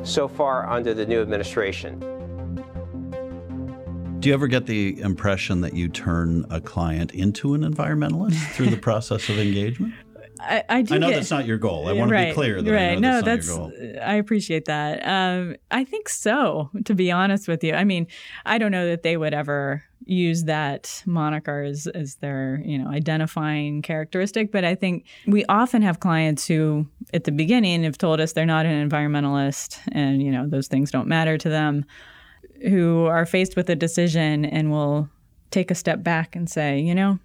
so 0.03 0.27
far 0.27 0.69
under 0.69 0.93
the 0.93 1.05
new 1.05 1.21
administration. 1.21 1.99
Do 4.19 4.29
you 4.29 4.35
ever 4.35 4.47
get 4.47 4.67
the 4.67 4.99
impression 5.01 5.61
that 5.61 5.73
you 5.73 5.89
turn 5.89 6.45
a 6.51 6.61
client 6.61 7.11
into 7.11 7.55
an 7.55 7.61
environmentalist 7.61 8.51
through 8.51 8.69
the 8.69 8.77
process 8.77 9.27
of 9.29 9.39
engagement? 9.39 9.95
I, 10.39 10.63
I, 10.69 10.77
I 10.77 10.81
know 10.81 11.09
get, 11.09 11.15
that's 11.15 11.31
not 11.31 11.45
your 11.45 11.57
goal. 11.57 11.87
I 11.87 11.93
want 11.93 12.11
right, 12.11 12.25
to 12.25 12.29
be 12.29 12.33
clear 12.33 12.61
that 12.61 12.71
right. 12.71 12.91
I 12.91 12.95
know 12.95 13.19
no, 13.19 13.21
that's, 13.21 13.47
that's, 13.47 13.47
your 13.47 13.57
goal. 13.57 14.01
I 14.01 14.15
appreciate 14.15 14.65
that. 14.65 15.05
Um, 15.07 15.55
I 15.69 15.83
think 15.83 16.09
so, 16.09 16.69
to 16.85 16.95
be 16.95 17.11
honest 17.11 17.47
with 17.47 17.63
you. 17.63 17.73
I 17.73 17.83
mean, 17.83 18.07
I 18.45 18.57
don't 18.57 18.71
know 18.71 18.87
that 18.87 19.03
they 19.03 19.17
would 19.17 19.33
ever 19.33 19.83
use 20.05 20.45
that 20.45 21.03
moniker 21.05 21.63
as, 21.63 21.87
as 21.87 22.15
their, 22.15 22.61
you 22.65 22.77
know, 22.77 22.89
identifying 22.89 23.81
characteristic, 23.81 24.51
but 24.51 24.63
I 24.63 24.75
think 24.75 25.05
we 25.27 25.45
often 25.45 25.81
have 25.81 25.99
clients 25.99 26.47
who 26.47 26.87
at 27.13 27.23
the 27.23 27.31
beginning 27.31 27.83
have 27.83 27.97
told 27.97 28.19
us 28.19 28.33
they're 28.33 28.45
not 28.45 28.65
an 28.65 28.89
environmentalist 28.89 29.77
and, 29.91 30.21
you 30.21 30.31
know, 30.31 30.47
those 30.47 30.67
things 30.67 30.91
don't 30.91 31.07
matter 31.07 31.37
to 31.37 31.49
them, 31.49 31.85
who 32.63 33.05
are 33.05 33.25
faced 33.25 33.55
with 33.55 33.69
a 33.69 33.75
decision 33.75 34.45
and 34.45 34.71
will 34.71 35.09
take 35.49 35.71
a 35.71 35.75
step 35.75 36.03
back 36.03 36.35
and 36.35 36.49
say, 36.49 36.79
you 36.79 36.95
know, 36.95 37.19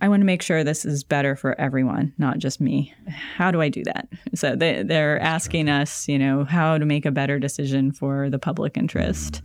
I 0.00 0.08
want 0.08 0.20
to 0.20 0.26
make 0.26 0.42
sure 0.42 0.62
this 0.62 0.84
is 0.84 1.04
better 1.04 1.36
for 1.36 1.58
everyone, 1.58 2.12
not 2.18 2.38
just 2.38 2.60
me. 2.60 2.92
How 3.08 3.50
do 3.50 3.62
I 3.62 3.70
do 3.70 3.82
that? 3.84 4.08
So 4.34 4.54
they, 4.54 4.82
they're 4.82 5.18
asking 5.20 5.70
us, 5.70 6.06
you 6.06 6.18
know, 6.18 6.44
how 6.44 6.76
to 6.76 6.84
make 6.84 7.06
a 7.06 7.10
better 7.10 7.38
decision 7.38 7.92
for 7.92 8.28
the 8.28 8.38
public 8.38 8.76
interest. 8.76 9.40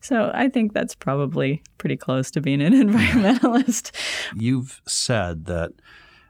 So 0.00 0.32
I 0.34 0.48
think 0.48 0.72
that's 0.72 0.96
probably 0.96 1.62
pretty 1.78 1.96
close 1.96 2.30
to 2.32 2.40
being 2.40 2.60
an 2.60 2.72
environmentalist. 2.88 3.92
You've 4.34 4.80
said 4.88 5.44
that, 5.44 5.70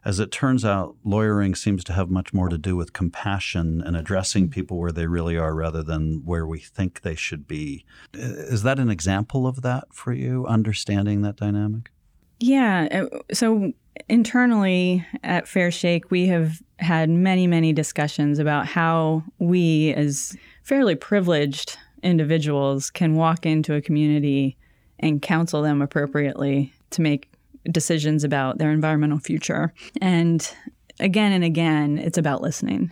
as 0.05 0.21
it 0.21 0.31
turns 0.31 0.64
out, 0.64 0.97
lawyering 1.05 1.55
seems 1.55 1.83
to 1.85 1.95
have 1.95 2.11
much 2.11 2.35
more 2.35 2.50
to 2.50 2.59
do 2.59 2.76
with 2.76 2.93
compassion 2.93 3.81
and 3.81 3.97
addressing 3.97 4.45
mm-hmm. 4.45 4.52
people 4.52 4.79
where 4.79 4.93
they 4.93 5.07
really 5.07 5.38
are 5.38 5.55
rather 5.55 5.83
than 5.83 6.23
where 6.26 6.47
we 6.47 6.59
think 6.59 7.00
they 7.00 7.14
should 7.14 7.49
be. 7.49 7.87
Is 8.12 8.64
that 8.64 8.79
an 8.79 8.91
example 8.91 9.47
of 9.47 9.62
that 9.62 9.85
for 9.95 10.12
you, 10.12 10.45
understanding 10.47 11.23
that 11.23 11.37
dynamic? 11.37 11.92
Yeah. 12.43 12.89
Uh, 12.91 13.19
so 13.33 13.73
internally 14.09 15.07
at 15.23 15.47
Fair 15.47 15.71
Shake, 15.71 16.11
we 16.11 16.27
have 16.27 16.61
had 16.81 17.09
many, 17.09 17.47
many 17.47 17.73
discussions 17.73 18.41
about 18.41 18.67
how 18.67 19.23
we, 19.39 19.95
as 19.95 20.37
fairly 20.65 20.97
privileged 20.97 21.79
individuals, 22.03 22.91
can 22.91 23.15
walk 23.15 23.47
into 23.47 23.75
a 23.75 23.81
community 23.81 24.57
and 24.99 25.23
counsel 25.23 25.63
them 25.63 25.81
appropriately 25.81 26.73
to 26.91 27.01
make 27.01 27.31
decisions 27.71 28.25
about 28.25 28.59
their 28.59 28.73
environmental 28.73 29.21
future. 29.21 29.73
And 30.01 30.49
again 30.99 31.31
and 31.31 31.45
again, 31.45 31.97
it's 31.97 32.19
about 32.19 32.43
listening. 32.43 32.91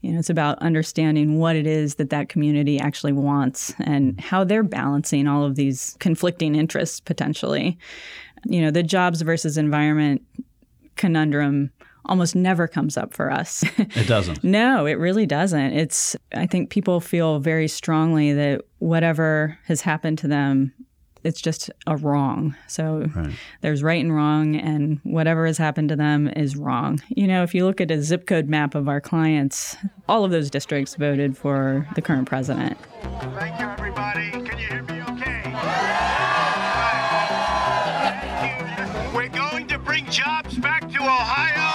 You 0.00 0.10
know, 0.10 0.18
it's 0.18 0.30
about 0.30 0.58
understanding 0.58 1.38
what 1.38 1.54
it 1.54 1.68
is 1.68 1.94
that 1.94 2.10
that 2.10 2.28
community 2.28 2.80
actually 2.80 3.12
wants 3.12 3.72
and 3.78 4.20
how 4.20 4.42
they're 4.42 4.64
balancing 4.64 5.28
all 5.28 5.44
of 5.44 5.54
these 5.54 5.96
conflicting 6.00 6.56
interests 6.56 6.98
potentially 6.98 7.78
you 8.44 8.60
know, 8.60 8.70
the 8.70 8.82
jobs 8.82 9.22
versus 9.22 9.56
environment 9.56 10.22
conundrum 10.96 11.70
almost 12.04 12.34
never 12.34 12.66
comes 12.66 12.96
up 12.96 13.14
for 13.14 13.30
us. 13.30 13.64
It 13.78 14.08
doesn't. 14.08 14.42
no, 14.44 14.86
it 14.86 14.94
really 14.94 15.26
doesn't. 15.26 15.72
It's 15.72 16.16
I 16.34 16.46
think 16.46 16.70
people 16.70 17.00
feel 17.00 17.38
very 17.38 17.68
strongly 17.68 18.32
that 18.32 18.62
whatever 18.78 19.58
has 19.66 19.82
happened 19.82 20.18
to 20.18 20.28
them 20.28 20.72
it's 21.24 21.40
just 21.40 21.70
a 21.86 21.96
wrong. 21.96 22.56
So 22.66 23.06
right. 23.14 23.32
there's 23.60 23.82
right 23.82 24.02
and 24.02 24.14
wrong, 24.14 24.56
and 24.56 25.00
whatever 25.04 25.46
has 25.46 25.58
happened 25.58 25.88
to 25.90 25.96
them 25.96 26.28
is 26.28 26.56
wrong. 26.56 27.00
You 27.08 27.26
know, 27.26 27.42
if 27.42 27.54
you 27.54 27.64
look 27.64 27.80
at 27.80 27.90
a 27.90 28.02
zip 28.02 28.26
code 28.26 28.48
map 28.48 28.74
of 28.74 28.88
our 28.88 29.00
clients, 29.00 29.76
all 30.08 30.24
of 30.24 30.30
those 30.30 30.50
districts 30.50 30.94
voted 30.96 31.36
for 31.36 31.86
the 31.94 32.02
current 32.02 32.28
president. 32.28 32.76
Thank 33.34 33.60
you, 33.60 33.66
everybody. 33.66 34.30
Can 34.30 34.58
you 34.58 34.66
hear 34.66 34.82
me 34.82 35.02
okay? 35.02 35.91
Bring 39.92 40.06
jobs 40.06 40.56
back 40.56 40.80
to 40.90 40.96
Ohio. 41.02 41.68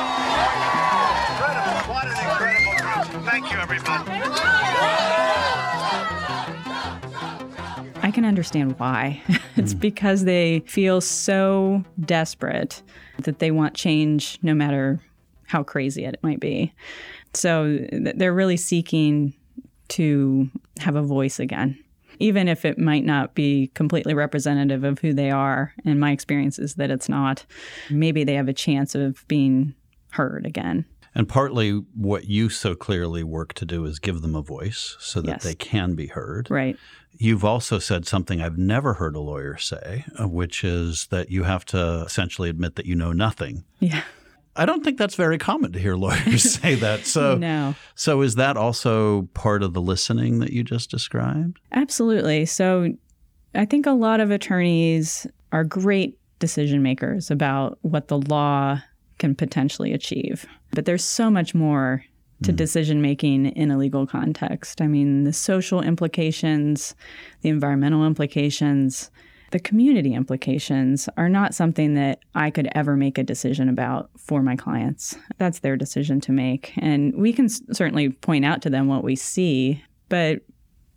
Incredible. 1.30 1.94
What 1.94 2.08
an 2.08 2.18
incredible 2.18 3.12
group. 3.12 3.26
Thank 3.26 3.52
you, 3.52 3.60
everybody. 3.60 4.10
I 8.02 8.12
can 8.12 8.26
understand 8.26 8.80
why. 8.80 9.22
it's 9.56 9.76
mm. 9.76 9.80
because 9.80 10.24
they 10.24 10.62
feel 10.62 11.00
so 11.00 11.84
desperate 12.00 12.82
that 13.20 13.38
they 13.38 13.52
want 13.52 13.76
change 13.76 14.40
no 14.42 14.56
matter 14.56 15.00
how 15.46 15.62
crazy 15.62 16.04
it 16.04 16.18
might 16.24 16.40
be. 16.40 16.74
So 17.36 17.78
they're 17.92 18.34
really 18.34 18.58
seeking 18.58 19.36
to 19.90 20.50
have 20.80 20.96
a 20.96 21.04
voice 21.04 21.40
again, 21.40 21.78
even 22.20 22.48
if 22.48 22.66
it 22.66 22.78
might 22.78 23.06
not 23.06 23.36
be 23.36 23.68
completely 23.74 24.14
representative 24.14 24.84
of 24.84 25.00
who 25.00 25.14
they 25.14 25.32
are. 25.32 25.74
And 25.86 26.00
my 26.00 26.12
experience 26.12 26.60
is 26.60 26.76
that 26.76 26.92
it's 26.92 27.10
not. 27.10 27.46
Maybe 27.90 28.24
they 28.24 28.36
have 28.36 28.48
a 28.48 28.54
chance 28.54 28.96
of 28.96 29.28
being 29.28 29.74
heard 30.12 30.46
again. 30.46 30.86
And 31.16 31.28
partly 31.28 31.72
what 31.96 32.26
you 32.26 32.50
so 32.50 32.76
clearly 32.76 33.24
work 33.24 33.54
to 33.54 33.66
do 33.66 33.86
is 33.86 33.98
give 33.98 34.22
them 34.22 34.36
a 34.36 34.42
voice 34.42 34.96
so 35.00 35.20
that 35.22 35.28
yes. 35.28 35.44
they 35.44 35.56
can 35.56 35.96
be 35.96 36.08
heard. 36.08 36.50
Right. 36.52 36.78
You've 37.18 37.44
also 37.44 37.80
said 37.80 38.06
something 38.06 38.40
I've 38.40 38.60
never 38.60 38.94
heard 38.94 39.16
a 39.16 39.20
lawyer 39.20 39.58
say, 39.58 40.06
uh, 40.20 40.28
which 40.28 40.64
is 40.64 41.08
that 41.08 41.32
you 41.32 41.44
have 41.44 41.66
to 41.66 42.04
essentially 42.06 42.50
admit 42.50 42.76
that 42.76 42.86
you 42.86 42.96
know 42.96 43.14
nothing. 43.14 43.64
Yeah. 43.80 44.04
I 44.58 44.66
don't 44.66 44.84
think 44.84 44.98
that's 44.98 45.16
very 45.16 45.38
common 45.38 45.72
to 45.74 45.80
hear 45.80 45.96
lawyers 45.96 46.44
say 46.62 46.76
that. 46.76 47.06
So, 47.06 47.38
no. 47.38 47.76
So, 47.96 48.22
is 48.22 48.36
that 48.36 48.58
also 48.58 49.24
part 49.34 49.64
of 49.64 49.74
the 49.74 49.82
listening 49.82 50.40
that 50.40 50.52
you 50.52 50.64
just 50.64 50.90
described? 50.90 51.60
Absolutely. 51.72 52.46
So, 52.46 52.94
I 53.56 53.66
think 53.66 53.86
a 53.86 53.92
lot 53.92 54.20
of 54.20 54.32
attorneys 54.32 55.28
are 55.52 55.64
great 55.64 56.18
decision 56.40 56.82
makers 56.82 57.32
about 57.32 57.80
what 57.82 58.08
the 58.08 58.20
law 58.20 58.82
can 59.18 59.36
potentially 59.36 59.94
achieve. 59.94 60.46
But 60.72 60.86
there's 60.86 61.04
so 61.04 61.30
much 61.30 61.56
more 61.56 62.04
to 62.44 62.54
mm. 62.54 62.56
decision 62.56 63.02
making 63.02 63.48
in 63.48 63.72
a 63.72 63.78
legal 63.78 64.06
context. 64.06 64.82
I 64.82 64.88
mean, 64.88 65.24
the 65.24 65.34
social 65.34 65.82
implications, 65.82 66.96
the 67.42 67.50
environmental 67.50 68.06
implications, 68.06 69.10
the 69.52 69.60
community 69.60 70.14
implications 70.14 71.08
are 71.18 71.30
not 71.30 71.56
something 71.56 71.94
that 71.96 72.20
I 72.36 72.50
could 72.50 72.70
ever 72.74 72.96
make 72.96 73.18
a 73.18 73.24
decision 73.24 73.70
about 73.70 74.10
for 74.18 74.42
my 74.42 74.56
clients. 74.56 75.18
That's 75.38 75.60
their 75.60 75.78
decision 75.78 76.20
to 76.22 76.32
make. 76.32 76.74
And 76.78 77.16
we 77.16 77.32
can 77.32 77.46
s- 77.46 77.62
certainly 77.72 78.10
point 78.10 78.46
out 78.46 78.62
to 78.64 78.70
them 78.70 78.88
what 78.88 79.04
we 79.04 79.16
see, 79.16 79.84
but 80.10 80.42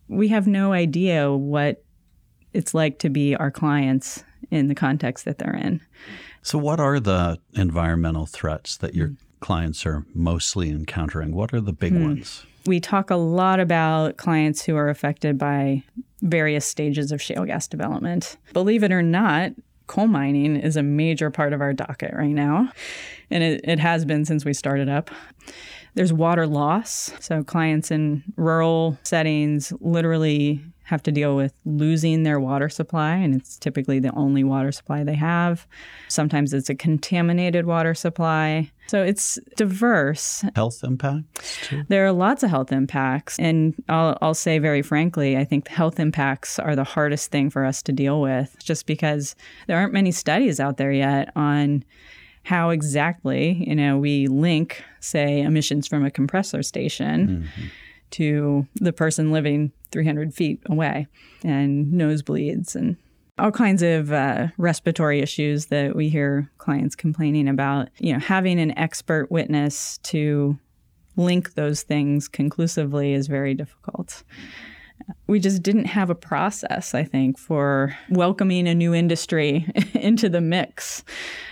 we 0.09 0.28
have 0.28 0.47
no 0.47 0.73
idea 0.73 1.30
what 1.33 1.85
it's 2.52 2.75
like 2.75 2.99
to 3.00 3.09
be 3.09 3.37
our 3.37 3.50
clients 3.50 4.25
in 4.50 4.66
the 4.66 4.75
context 4.75 5.25
that 5.25 5.38
they're 5.38 5.54
in. 5.54 5.80
So, 6.42 6.59
what 6.59 6.80
are 6.80 6.99
the 6.99 7.38
environmental 7.54 8.26
threats 8.26 8.76
that 8.78 8.95
your 8.95 9.12
clients 9.40 9.87
are 9.87 10.04
mostly 10.14 10.71
encountering? 10.71 11.33
What 11.33 11.54
are 11.54 11.61
the 11.61 11.73
big 11.73 11.92
hmm. 11.92 12.02
ones? 12.02 12.45
We 12.67 12.81
talk 12.81 13.11
a 13.11 13.17
lot 13.17 13.61
about 13.61 14.17
clients 14.17 14.62
who 14.62 14.76
are 14.76 14.88
affected 14.88 15.38
by 15.38 15.83
various 16.23 16.67
stages 16.67 17.12
of 17.12 17.23
shale 17.23 17.45
gas 17.45 17.67
development. 17.67 18.37
Believe 18.52 18.83
it 18.83 18.93
or 18.93 19.02
not, 19.02 19.52
coal 19.87 20.07
mining 20.07 20.57
is 20.57 20.76
a 20.76 20.83
major 20.83 21.31
part 21.31 21.52
of 21.52 21.61
our 21.61 21.73
docket 21.73 22.14
right 22.14 22.29
now, 22.29 22.71
and 23.31 23.43
it, 23.43 23.61
it 23.64 23.79
has 23.79 24.05
been 24.05 24.25
since 24.25 24.45
we 24.45 24.52
started 24.52 24.88
up. 24.88 25.11
There's 25.95 26.12
water 26.12 26.47
loss. 26.47 27.12
So, 27.19 27.43
clients 27.43 27.90
in 27.90 28.23
rural 28.37 28.97
settings 29.02 29.73
literally 29.81 30.61
have 30.90 31.02
to 31.04 31.12
deal 31.12 31.37
with 31.37 31.54
losing 31.64 32.25
their 32.25 32.40
water 32.40 32.68
supply, 32.68 33.14
and 33.14 33.32
it's 33.32 33.56
typically 33.56 34.00
the 34.00 34.12
only 34.16 34.42
water 34.42 34.73
supply 34.73 35.04
they 35.04 35.14
have. 35.14 35.64
Sometimes 36.09 36.52
it's 36.52 36.68
a 36.68 36.75
contaminated 36.75 37.64
water 37.64 37.94
supply. 37.94 38.68
So 38.88 39.04
it's 39.04 39.38
diverse. 39.56 40.44
Health 40.56 40.82
impacts? 40.82 41.59
Too? 41.68 41.85
There 41.88 42.04
are 42.04 42.11
lots 42.11 42.42
of 42.42 42.50
health 42.50 42.73
impacts. 42.73 43.38
And 43.38 43.73
I'll, 43.88 44.18
I'll 44.20 44.35
say 44.35 44.59
very 44.59 44.82
frankly, 44.82 45.37
I 45.37 45.44
think 45.44 45.68
health 45.68 46.00
impacts 46.00 46.59
are 46.59 46.75
the 46.75 46.82
hardest 46.82 47.30
thing 47.30 47.50
for 47.50 47.64
us 47.64 47.82
to 47.85 47.92
deal 47.92 48.20
with 48.20 48.56
just 48.59 48.87
because 48.87 49.37
there 49.68 49.78
aren't 49.78 49.92
many 49.92 50.11
studies 50.11 50.59
out 50.59 50.76
there 50.76 50.90
yet 50.90 51.30
on 51.37 51.85
how 52.42 52.70
exactly, 52.70 53.64
you 53.64 53.76
know, 53.76 53.97
we 53.97 54.26
link, 54.26 54.82
say, 54.99 55.40
emissions 55.40 55.87
from 55.87 56.04
a 56.04 56.11
compressor 56.11 56.64
station 56.64 57.28
mm-hmm. 57.28 57.66
to 58.11 58.66
the 58.75 58.92
person 58.92 59.30
living 59.30 59.70
300 59.92 60.35
feet 60.35 60.61
away 60.66 61.06
and 61.44 61.92
nosebleeds 61.92 62.75
and 62.75 62.97
all 63.38 63.50
kinds 63.50 63.82
of 63.82 64.12
uh, 64.12 64.49
respiratory 64.59 65.20
issues 65.20 65.66
that 65.66 65.97
we 65.97 66.09
hear 66.09 66.50
clients 66.59 66.94
complaining 66.94 67.49
about. 67.49 67.88
You 67.99 68.12
know, 68.12 68.18
having 68.18 68.61
an 68.61 68.76
expert 68.78 69.30
witness 69.30 69.99
to 70.04 70.59
link 71.16 71.54
those 71.54 71.82
things 71.82 72.28
conclusively 72.28 73.14
is 73.14 73.26
very 73.26 73.54
difficult. 73.54 74.23
We 75.26 75.40
just 75.40 75.62
didn't 75.62 75.87
have 75.87 76.11
a 76.11 76.14
process, 76.14 76.94
I 76.94 77.04
think, 77.04 77.38
for 77.38 77.97
welcoming 78.11 78.68
a 78.68 78.75
new 78.75 78.94
industry 78.94 79.66
into 79.94 80.28
the 80.28 80.40
mix. 80.40 81.02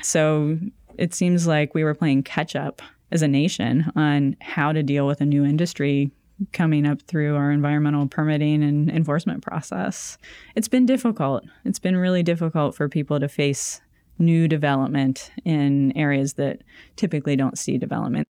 So 0.03 0.59
it 0.99 1.15
seems 1.15 1.47
like 1.47 1.75
we 1.75 1.85
were 1.85 1.95
playing 1.95 2.25
catch 2.25 2.55
up 2.55 2.83
as 3.11 3.23
a 3.23 3.29
nation 3.29 3.91
on 3.97 4.37
how 4.41 4.73
to 4.73 4.83
deal 4.83 5.07
with 5.07 5.21
a 5.23 5.27
new 5.27 5.45
industry 5.45 6.11
coming 6.53 6.87
up 6.87 7.03
through 7.03 7.37
our 7.37 7.51
environmental 7.51 8.07
permitting 8.07 8.63
and 8.63 8.91
enforcement 8.91 9.43
process. 9.43 10.19
It's 10.55 10.69
been 10.69 10.87
difficult. 10.87 11.45
It's 11.65 11.79
been 11.79 11.97
really 11.97 12.23
difficult 12.23 12.75
for 12.75 12.89
people 12.89 13.21
to 13.21 13.29
face 13.29 13.81
new 14.19 14.49
development 14.49 15.31
in 15.45 15.97
areas 15.97 16.35
that 16.35 16.63
typically 16.97 17.37
don't 17.37 17.59
see 17.59 17.79
development. 17.79 18.27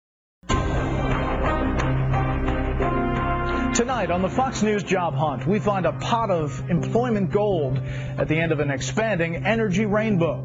Tonight 3.75 4.11
on 4.11 4.21
the 4.21 4.29
Fox 4.29 4.61
News 4.61 4.83
Job 4.83 5.13
Hunt, 5.13 5.47
we 5.47 5.57
find 5.57 5.85
a 5.85 5.93
pot 5.93 6.29
of 6.29 6.69
employment 6.69 7.31
gold 7.31 7.77
at 8.17 8.27
the 8.27 8.37
end 8.37 8.51
of 8.51 8.59
an 8.59 8.69
expanding 8.69 9.37
energy 9.45 9.85
rainbow. 9.85 10.43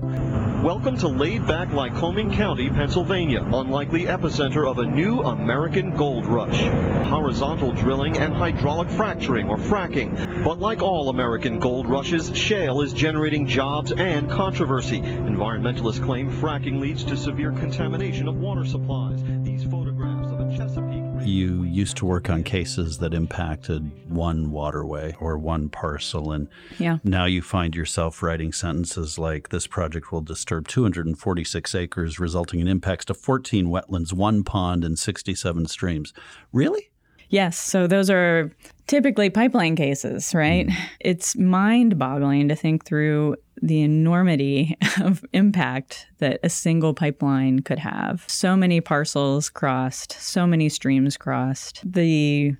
Welcome 0.64 0.96
to 1.00 1.08
laid 1.08 1.46
back 1.46 1.68
Lycoming 1.68 2.32
County, 2.32 2.70
Pennsylvania, 2.70 3.42
unlikely 3.42 4.04
epicenter 4.04 4.66
of 4.66 4.78
a 4.78 4.86
new 4.86 5.20
American 5.20 5.94
gold 5.94 6.24
rush. 6.24 6.58
Horizontal 7.06 7.72
drilling 7.72 8.16
and 8.16 8.32
hydraulic 8.32 8.88
fracturing 8.88 9.50
or 9.50 9.58
fracking. 9.58 10.42
But 10.42 10.60
like 10.60 10.80
all 10.80 11.10
American 11.10 11.58
gold 11.58 11.86
rushes, 11.86 12.34
shale 12.34 12.80
is 12.80 12.94
generating 12.94 13.46
jobs 13.46 13.92
and 13.92 14.30
controversy. 14.30 15.02
Environmentalists 15.02 16.02
claim 16.02 16.32
fracking 16.32 16.80
leads 16.80 17.04
to 17.04 17.16
severe 17.18 17.52
contamination 17.52 18.26
of 18.26 18.36
water 18.36 18.64
supplies. 18.64 19.20
You 21.24 21.62
used 21.64 21.96
to 21.96 22.06
work 22.06 22.30
on 22.30 22.42
cases 22.42 22.98
that 22.98 23.14
impacted 23.14 23.90
one 24.08 24.50
waterway 24.50 25.16
or 25.20 25.38
one 25.38 25.68
parcel 25.68 26.32
and 26.32 26.48
yeah. 26.78 26.98
now 27.04 27.24
you 27.24 27.42
find 27.42 27.74
yourself 27.74 28.22
writing 28.22 28.52
sentences 28.52 29.18
like 29.18 29.48
this 29.48 29.66
project 29.66 30.12
will 30.12 30.20
disturb 30.20 30.68
246 30.68 31.74
acres 31.74 32.18
resulting 32.18 32.60
in 32.60 32.68
impacts 32.68 33.04
to 33.06 33.14
14 33.14 33.66
wetlands, 33.66 34.12
one 34.12 34.44
pond 34.44 34.84
and 34.84 34.98
67 34.98 35.66
streams. 35.66 36.12
Really? 36.52 36.90
Yes. 37.30 37.58
So 37.58 37.86
those 37.86 38.10
are 38.10 38.52
typically 38.86 39.30
pipeline 39.30 39.76
cases, 39.76 40.34
right? 40.34 40.66
Mm. 40.66 40.76
It's 41.00 41.36
mind 41.36 41.98
boggling 41.98 42.48
to 42.48 42.54
think 42.54 42.84
through 42.84 43.36
the 43.64 43.80
enormity 43.80 44.76
of 45.00 45.24
impact 45.32 46.06
that 46.18 46.38
a 46.42 46.50
single 46.50 46.92
pipeline 46.92 47.60
could 47.60 47.78
have. 47.78 48.24
So 48.28 48.56
many 48.56 48.80
parcels 48.80 49.48
crossed, 49.48 50.12
so 50.12 50.46
many 50.46 50.68
streams 50.68 51.16
crossed. 51.16 51.80
The 51.84 52.54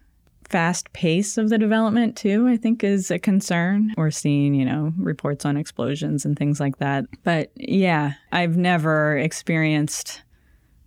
fast 0.49 0.93
pace 0.93 1.39
of 1.39 1.49
the 1.49 1.57
development 1.57 2.17
too 2.17 2.47
i 2.47 2.57
think 2.57 2.85
is 2.85 3.11
a 3.11 3.19
concern 3.19 3.93
we're 3.97 4.11
seeing 4.11 4.55
you 4.55 4.65
know 4.65 4.93
reports 4.99 5.47
on 5.47 5.57
explosions 5.57 6.27
and 6.27 6.39
things 6.39 6.61
like 6.61 6.77
that 6.77 7.07
but 7.25 7.51
yeah 7.57 8.13
i've 8.31 8.55
never 8.55 9.17
experienced 9.17 10.23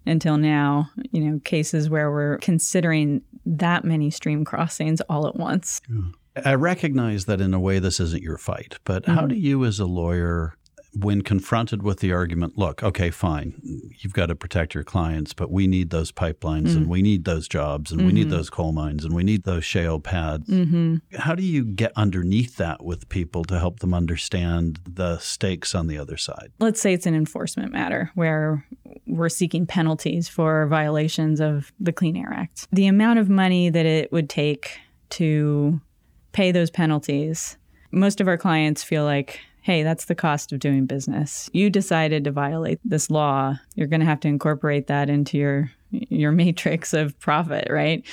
until 0.06 0.38
now 0.38 0.88
you 1.12 1.20
know 1.20 1.40
cases 1.44 1.90
where 1.90 2.12
we're 2.12 2.38
considering 2.38 3.20
that 3.48 3.84
many 3.84 4.12
stream 4.12 4.46
crossings 4.46 5.02
all 5.10 5.28
at 5.28 5.36
once 5.36 5.82
yeah. 5.90 6.02
I 6.46 6.56
recognize 6.56 7.26
that 7.26 7.42
in 7.42 7.54
a 7.54 7.60
way 7.60 7.80
this 7.80 8.00
isn't 8.00 8.24
your 8.24 8.38
fight, 8.38 8.78
but 8.84 9.04
mm-hmm. 9.04 9.14
how 9.14 9.28
do 9.28 9.36
you 9.36 9.66
as 9.66 9.80
a 9.80 9.86
lawyer 9.86 10.56
when 11.00 11.22
confronted 11.22 11.84
with 11.84 12.00
the 12.00 12.12
argument, 12.12 12.58
look, 12.58 12.82
okay, 12.82 13.12
fine, 13.12 13.62
you've 14.00 14.14
got 14.14 14.28
to 14.28 14.36
protect 14.36 14.74
your 14.74 14.84
clients, 14.84 15.34
but 15.34 15.52
we 15.52 15.68
need 15.68 15.90
those 15.90 16.12
pipelines 16.12 16.70
mm-hmm. 16.70 16.78
and 16.78 16.90
we 16.90 17.02
need 17.02 17.26
those 17.26 17.48
jobs 17.48 17.92
and 17.92 18.00
mm-hmm. 18.00 18.08
we 18.08 18.14
need 18.14 18.28
mm-hmm. 18.28 18.38
those 18.38 18.50
coal 18.50 18.72
mines 18.72 19.06
and 19.06 19.14
we 19.14 19.24
need 19.24 19.44
those 19.44 19.64
shale 19.64 20.00
pads. 20.00 20.48
Mm-hmm. 20.50 20.98
How 21.16 21.36
do 21.36 21.44
you 21.44 21.66
get 21.66 21.92
underneath 21.96 22.58
that 22.58 22.84
with 22.84 23.08
people 23.10 23.44
to 23.46 23.60
help 23.60 23.80
them 23.80 23.94
understand 23.94 24.80
the 24.88 25.18
stakes 25.20 25.76
on 25.76 25.88
the 25.88 25.98
other 25.98 26.18
side? 26.18 26.52
Let's 26.60 26.82
say 26.82 26.94
it's 26.94 27.06
an 27.06 27.16
enforcement 27.16 27.72
matter 27.72 28.12
where 28.16 28.66
we're 29.06 29.30
seeking 29.30 29.66
penalties 29.66 30.28
for 30.28 30.68
violations 30.68 31.40
of 31.40 31.72
the 31.80 31.94
Clean 31.94 32.16
Air 32.16 32.34
Act. 32.34 32.68
The 32.72 32.88
amount 32.88 33.20
of 33.20 33.30
money 33.30 33.70
that 33.70 33.86
it 33.86 34.12
would 34.12 34.30
take 34.30 34.80
to 35.10 35.80
pay 36.32 36.52
those 36.52 36.70
penalties. 36.70 37.58
Most 37.92 38.22
of 38.22 38.28
our 38.28 38.38
clients 38.38 38.84
feel 38.84 39.04
like, 39.04 39.40
hey, 39.62 39.84
that's 39.84 40.06
the 40.06 40.16
cost 40.16 40.52
of 40.52 40.60
doing 40.60 40.86
business. 40.86 41.50
You 41.54 41.70
decided 41.70 42.24
to 42.24 42.32
violate 42.32 42.80
this 42.86 43.10
law. 43.10 43.56
You're 43.76 43.88
going 43.88 44.00
to 44.00 44.06
have 44.06 44.20
to 44.22 44.28
incorporate 44.28 44.88
that 44.88 45.10
into 45.10 45.38
your 45.38 45.72
your 45.92 46.32
matrix 46.32 46.94
of 46.94 47.18
profit, 47.20 47.68
right? 47.70 48.06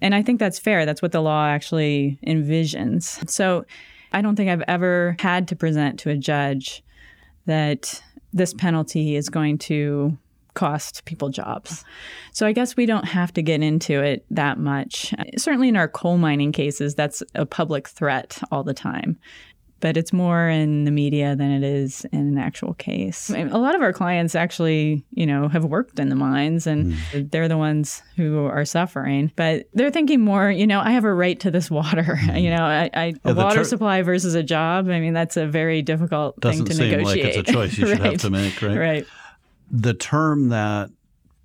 And 0.00 0.14
I 0.14 0.22
think 0.22 0.38
that's 0.38 0.58
fair. 0.58 0.86
That's 0.86 1.02
what 1.02 1.12
the 1.12 1.20
law 1.20 1.46
actually 1.46 2.18
envisions. 2.26 3.28
So 3.28 3.64
I 4.12 4.22
don't 4.22 4.36
think 4.36 4.50
I've 4.50 4.64
ever 4.66 5.16
had 5.18 5.48
to 5.48 5.56
present 5.56 5.98
to 6.00 6.10
a 6.10 6.16
judge 6.16 6.82
that 7.46 8.02
this 8.32 8.54
penalty 8.54 9.16
is 9.16 9.28
going 9.28 9.58
to 9.58 10.16
cost 10.58 11.04
people 11.04 11.28
jobs. 11.28 11.84
So 12.32 12.44
I 12.44 12.52
guess 12.52 12.76
we 12.76 12.84
don't 12.84 13.04
have 13.04 13.32
to 13.34 13.42
get 13.42 13.62
into 13.62 14.02
it 14.02 14.26
that 14.30 14.58
much. 14.58 15.14
Certainly 15.36 15.68
in 15.68 15.76
our 15.76 15.86
coal 15.86 16.18
mining 16.18 16.50
cases, 16.50 16.96
that's 16.96 17.22
a 17.36 17.46
public 17.46 17.86
threat 17.88 18.42
all 18.50 18.64
the 18.64 18.74
time. 18.74 19.18
But 19.80 19.96
it's 19.96 20.12
more 20.12 20.48
in 20.48 20.82
the 20.82 20.90
media 20.90 21.36
than 21.36 21.52
it 21.52 21.62
is 21.62 22.04
in 22.06 22.18
an 22.18 22.38
actual 22.38 22.74
case. 22.74 23.30
a 23.30 23.44
lot 23.44 23.76
of 23.76 23.82
our 23.82 23.92
clients 23.92 24.34
actually, 24.34 25.04
you 25.12 25.24
know, 25.24 25.46
have 25.46 25.64
worked 25.64 26.00
in 26.00 26.08
the 26.08 26.16
mines 26.16 26.66
and 26.66 26.94
mm. 26.94 27.30
they're 27.30 27.46
the 27.46 27.56
ones 27.56 28.02
who 28.16 28.44
are 28.46 28.64
suffering. 28.64 29.30
But 29.36 29.68
they're 29.74 29.92
thinking 29.92 30.20
more, 30.20 30.50
you 30.50 30.66
know, 30.66 30.80
I 30.80 30.90
have 30.90 31.04
a 31.04 31.14
right 31.14 31.38
to 31.38 31.52
this 31.52 31.70
water. 31.70 32.18
Mm. 32.28 32.42
You 32.42 32.50
know, 32.50 32.64
I, 32.64 32.90
I 32.92 33.04
yeah, 33.06 33.14
a 33.30 33.34
water 33.34 33.58
ter- 33.58 33.64
supply 33.64 34.02
versus 34.02 34.34
a 34.34 34.42
job. 34.42 34.88
I 34.88 34.98
mean, 34.98 35.14
that's 35.14 35.36
a 35.36 35.46
very 35.46 35.82
difficult 35.82 36.38
Doesn't 36.40 36.66
thing 36.66 36.76
to 36.76 36.82
seem 36.82 36.90
negotiate. 36.90 37.24
Like 37.24 37.36
it's 37.36 37.48
a 37.48 37.52
choice 37.52 37.78
you 37.78 37.86
should 37.86 37.98
right. 38.00 38.12
have 38.12 38.20
to 38.22 38.30
make, 38.30 38.60
right? 38.60 38.76
Right 38.76 39.06
the 39.70 39.94
term 39.94 40.48
that 40.48 40.90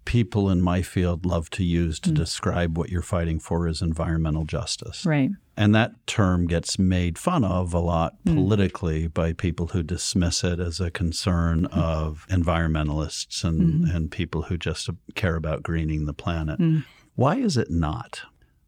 people 0.05 0.49
in 0.49 0.61
my 0.61 0.81
field 0.81 1.25
love 1.25 1.49
to 1.51 1.63
use 1.63 1.99
to 1.99 2.09
mm. 2.09 2.15
describe 2.15 2.77
what 2.77 2.89
you're 2.89 3.01
fighting 3.01 3.39
for 3.39 3.67
is 3.67 3.81
environmental 3.81 4.43
justice. 4.43 5.05
Right. 5.05 5.29
And 5.55 5.73
that 5.75 5.91
term 6.07 6.47
gets 6.47 6.79
made 6.79 7.17
fun 7.17 7.43
of 7.43 7.73
a 7.73 7.79
lot 7.79 8.15
mm. 8.25 8.35
politically 8.35 9.07
by 9.07 9.33
people 9.33 9.67
who 9.67 9.83
dismiss 9.83 10.43
it 10.43 10.59
as 10.59 10.79
a 10.79 10.91
concern 10.91 11.67
mm. 11.67 11.77
of 11.77 12.25
environmentalists 12.29 13.43
and, 13.43 13.61
mm-hmm. 13.61 13.95
and 13.95 14.11
people 14.11 14.43
who 14.43 14.57
just 14.57 14.89
care 15.15 15.35
about 15.35 15.63
greening 15.63 16.05
the 16.05 16.13
planet. 16.13 16.59
Mm. 16.59 16.83
Why 17.15 17.37
is 17.37 17.55
it 17.55 17.69
not? 17.69 18.21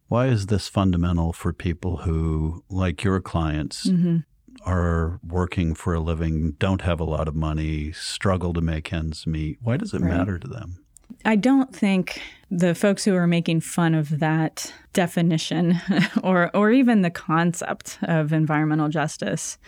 Why 0.08 0.28
is 0.28 0.46
this 0.46 0.68
fundamental 0.68 1.32
for 1.32 1.52
people 1.52 1.98
who, 1.98 2.64
like 2.70 3.02
your 3.02 3.20
clients, 3.20 3.88
mm-hmm 3.88 4.18
are 4.66 5.20
working 5.26 5.74
for 5.74 5.94
a 5.94 6.00
living, 6.00 6.52
don't 6.58 6.82
have 6.82 7.00
a 7.00 7.04
lot 7.04 7.28
of 7.28 7.34
money, 7.34 7.92
struggle 7.92 8.52
to 8.52 8.60
make 8.60 8.92
ends 8.92 9.26
meet. 9.26 9.58
Why 9.62 9.76
does 9.76 9.94
it 9.94 10.02
right. 10.02 10.12
matter 10.12 10.38
to 10.38 10.48
them? 10.48 10.84
I 11.24 11.36
don't 11.36 11.74
think 11.74 12.20
the 12.50 12.74
folks 12.74 13.04
who 13.04 13.14
are 13.14 13.26
making 13.26 13.60
fun 13.60 13.94
of 13.94 14.18
that 14.18 14.72
definition 14.92 15.80
or 16.22 16.54
or 16.54 16.70
even 16.70 17.02
the 17.02 17.10
concept 17.10 17.98
of 18.02 18.32
environmental 18.32 18.88
justice 18.88 19.58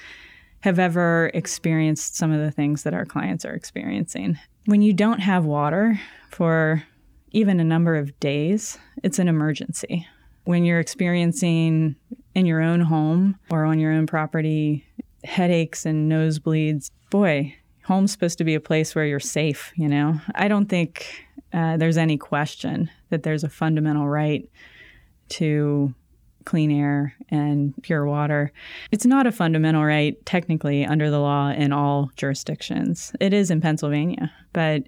have 0.60 0.78
ever 0.78 1.30
experienced 1.34 2.16
some 2.16 2.32
of 2.32 2.40
the 2.40 2.50
things 2.50 2.82
that 2.82 2.94
our 2.94 3.04
clients 3.04 3.44
are 3.44 3.54
experiencing. 3.54 4.38
When 4.66 4.82
you 4.82 4.92
don't 4.92 5.20
have 5.20 5.44
water 5.44 6.00
for 6.30 6.82
even 7.30 7.60
a 7.60 7.64
number 7.64 7.94
of 7.94 8.18
days, 8.20 8.78
it's 9.02 9.18
an 9.18 9.28
emergency. 9.28 10.06
When 10.44 10.64
you're 10.64 10.80
experiencing 10.80 11.96
in 12.38 12.46
your 12.46 12.62
own 12.62 12.80
home 12.80 13.36
or 13.50 13.64
on 13.64 13.80
your 13.80 13.92
own 13.92 14.06
property 14.06 14.84
headaches 15.24 15.84
and 15.84 16.10
nosebleeds, 16.10 16.90
boy, 17.10 17.52
home's 17.84 18.12
supposed 18.12 18.38
to 18.38 18.44
be 18.44 18.54
a 18.54 18.60
place 18.60 18.94
where 18.94 19.04
you're 19.04 19.18
safe, 19.18 19.72
you 19.74 19.88
know? 19.88 20.20
I 20.36 20.46
don't 20.46 20.66
think 20.66 21.26
uh, 21.52 21.76
there's 21.76 21.96
any 21.96 22.16
question 22.16 22.90
that 23.10 23.24
there's 23.24 23.42
a 23.42 23.48
fundamental 23.48 24.08
right 24.08 24.48
to 25.30 25.92
clean 26.44 26.70
air 26.70 27.12
and 27.28 27.74
pure 27.82 28.06
water. 28.06 28.52
It's 28.92 29.04
not 29.04 29.26
a 29.26 29.32
fundamental 29.32 29.84
right, 29.84 30.14
technically, 30.24 30.86
under 30.86 31.10
the 31.10 31.18
law 31.18 31.50
in 31.50 31.72
all 31.72 32.10
jurisdictions. 32.16 33.12
It 33.20 33.32
is 33.32 33.50
in 33.50 33.60
Pennsylvania, 33.60 34.32
but 34.52 34.84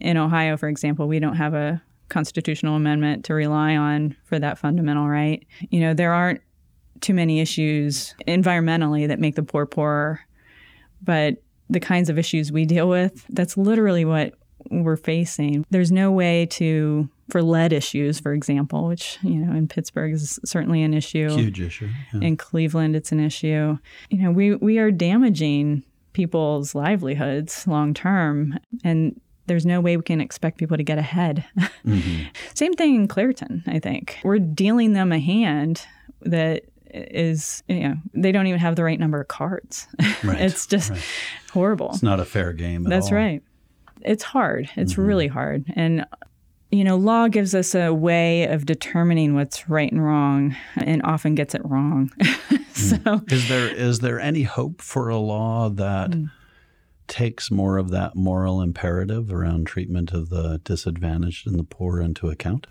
in 0.00 0.18
Ohio, 0.18 0.58
for 0.58 0.68
example, 0.68 1.08
we 1.08 1.18
don't 1.18 1.36
have 1.36 1.54
a 1.54 1.82
constitutional 2.10 2.76
amendment 2.76 3.24
to 3.24 3.34
rely 3.34 3.74
on 3.76 4.14
for 4.24 4.38
that 4.38 4.58
fundamental 4.58 5.08
right. 5.08 5.44
You 5.70 5.80
know, 5.80 5.94
there 5.94 6.12
aren't 6.12 6.42
too 7.02 7.14
many 7.14 7.40
issues 7.40 8.14
environmentally 8.26 9.08
that 9.08 9.18
make 9.18 9.34
the 9.34 9.42
poor 9.42 9.66
poorer. 9.66 10.20
But 11.02 11.42
the 11.68 11.80
kinds 11.80 12.08
of 12.08 12.18
issues 12.18 12.52
we 12.52 12.64
deal 12.64 12.88
with, 12.88 13.24
that's 13.30 13.56
literally 13.56 14.04
what 14.04 14.34
we're 14.70 14.96
facing. 14.96 15.66
There's 15.70 15.90
no 15.90 16.10
way 16.10 16.46
to 16.46 17.08
for 17.30 17.42
lead 17.42 17.72
issues, 17.72 18.20
for 18.20 18.32
example, 18.32 18.86
which 18.86 19.18
you 19.22 19.34
know 19.36 19.56
in 19.56 19.68
Pittsburgh 19.68 20.12
is 20.12 20.38
certainly 20.44 20.82
an 20.82 20.94
issue. 20.94 21.30
Huge 21.30 21.60
issue. 21.60 21.88
Yeah. 22.12 22.20
In 22.20 22.36
Cleveland, 22.36 22.94
it's 22.94 23.12
an 23.12 23.20
issue. 23.20 23.78
You 24.10 24.18
know, 24.22 24.30
we 24.30 24.54
we 24.56 24.78
are 24.78 24.90
damaging 24.90 25.84
people's 26.12 26.74
livelihoods 26.74 27.66
long 27.66 27.94
term, 27.94 28.58
and 28.84 29.18
there's 29.46 29.66
no 29.66 29.80
way 29.80 29.96
we 29.96 30.02
can 30.02 30.20
expect 30.20 30.58
people 30.58 30.76
to 30.76 30.84
get 30.84 30.98
ahead. 30.98 31.44
Mm-hmm. 31.86 32.24
Same 32.54 32.74
thing 32.74 32.94
in 32.94 33.08
Clairton, 33.08 33.64
I 33.66 33.78
think. 33.78 34.18
We're 34.22 34.38
dealing 34.38 34.92
them 34.92 35.10
a 35.12 35.18
hand 35.18 35.84
that 36.20 36.64
is, 36.92 37.62
you 37.68 37.80
know, 37.80 37.96
they 38.14 38.32
don't 38.32 38.46
even 38.46 38.60
have 38.60 38.76
the 38.76 38.84
right 38.84 38.98
number 38.98 39.20
of 39.20 39.28
cards. 39.28 39.86
Right. 40.24 40.40
it's 40.40 40.66
just 40.66 40.90
right. 40.90 41.04
horrible. 41.52 41.90
It's 41.90 42.02
not 42.02 42.20
a 42.20 42.24
fair 42.24 42.52
game. 42.52 42.84
That's 42.84 43.08
all. 43.08 43.14
right. 43.14 43.42
It's 44.02 44.22
hard. 44.22 44.70
It's 44.76 44.92
mm-hmm. 44.92 45.02
really 45.02 45.26
hard. 45.26 45.64
And 45.74 46.06
you 46.72 46.84
know, 46.84 46.96
law 46.96 47.28
gives 47.28 47.54
us 47.54 47.74
a 47.74 47.92
way 47.92 48.44
of 48.44 48.64
determining 48.64 49.34
what's 49.34 49.68
right 49.68 49.92
and 49.92 50.02
wrong, 50.02 50.56
and 50.76 51.02
often 51.02 51.34
gets 51.34 51.54
it 51.54 51.60
wrong. 51.64 52.10
so, 52.72 53.20
is 53.28 53.48
there 53.48 53.68
is 53.68 53.98
there 53.98 54.18
any 54.18 54.42
hope 54.44 54.80
for 54.80 55.10
a 55.10 55.18
law 55.18 55.68
that 55.68 56.10
mm. 56.12 56.30
takes 57.08 57.50
more 57.50 57.76
of 57.76 57.90
that 57.90 58.16
moral 58.16 58.62
imperative 58.62 59.30
around 59.30 59.66
treatment 59.66 60.12
of 60.12 60.30
the 60.30 60.62
disadvantaged 60.64 61.46
and 61.46 61.58
the 61.58 61.64
poor 61.64 62.00
into 62.00 62.30
account? 62.30 62.66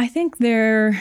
I 0.00 0.08
think 0.08 0.38
there 0.38 1.00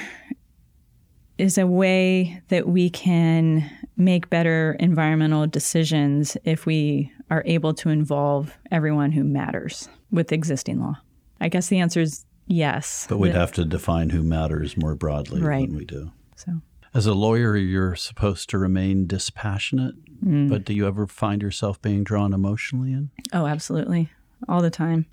is 1.38 1.58
a 1.58 1.67
way 1.67 2.41
that 2.48 2.67
we 2.67 2.89
can 2.89 3.69
make 3.98 4.30
better 4.30 4.76
environmental 4.80 5.48
decisions 5.48 6.38
if 6.43 6.65
we 6.65 7.12
are 7.30 7.43
able 7.45 7.74
to 7.74 7.89
involve 7.89 8.58
everyone 8.71 9.12
who 9.12 9.24
matters 9.24 9.89
with 10.12 10.32
existing 10.32 10.80
law. 10.80 10.95
I 11.41 11.50
guess 11.50 11.67
the 11.67 11.80
answer 11.80 12.02
is 12.02 12.26
Yes. 12.48 13.06
But 13.10 13.17
we'd 13.17 13.34
the, 13.34 13.39
have 13.39 13.52
to 13.54 13.65
define 13.65 14.12
who 14.12 14.24
matters 14.24 14.78
more 14.78 14.95
broadly 14.95 15.41
right. 15.41 15.67
than 15.67 15.78
we 15.78 15.86
do. 15.86 16.12
So 16.36 16.62
as 16.93 17.06
a 17.06 17.13
lawyer, 17.13 17.56
you're 17.56 17.95
supposed 17.95 18.50
to 18.52 18.58
remain 18.58 19.08
dispassionate, 19.08 19.95
mm. 20.24 20.50
but 20.50 20.63
do 20.63 20.74
you 20.74 20.88
ever 20.88 21.08
find 21.08 21.41
yourself 21.41 21.82
being 21.82 22.04
drawn 22.04 22.34
emotionally 22.34 22.93
in? 22.93 23.10
Oh, 23.34 23.48
absolutely. 23.48 24.10
All 24.48 24.62
the 24.62 24.69
time. 24.69 25.06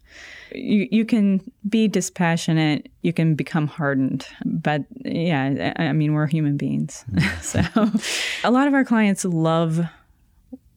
You 0.55 0.89
you 0.91 1.05
can 1.05 1.41
be 1.69 1.89
dispassionate, 1.89 2.91
you 3.03 3.13
can 3.13 3.35
become 3.35 3.67
hardened, 3.67 4.27
but 4.45 4.85
yeah, 5.05 5.73
I 5.77 5.93
mean 5.93 6.13
we're 6.13 6.27
human 6.27 6.57
beings. 6.57 7.05
Mm. 7.13 7.43
so 8.43 8.49
a 8.49 8.51
lot 8.51 8.67
of 8.69 8.75
our 8.75 8.85
clients 8.85 9.25
love 9.25 9.81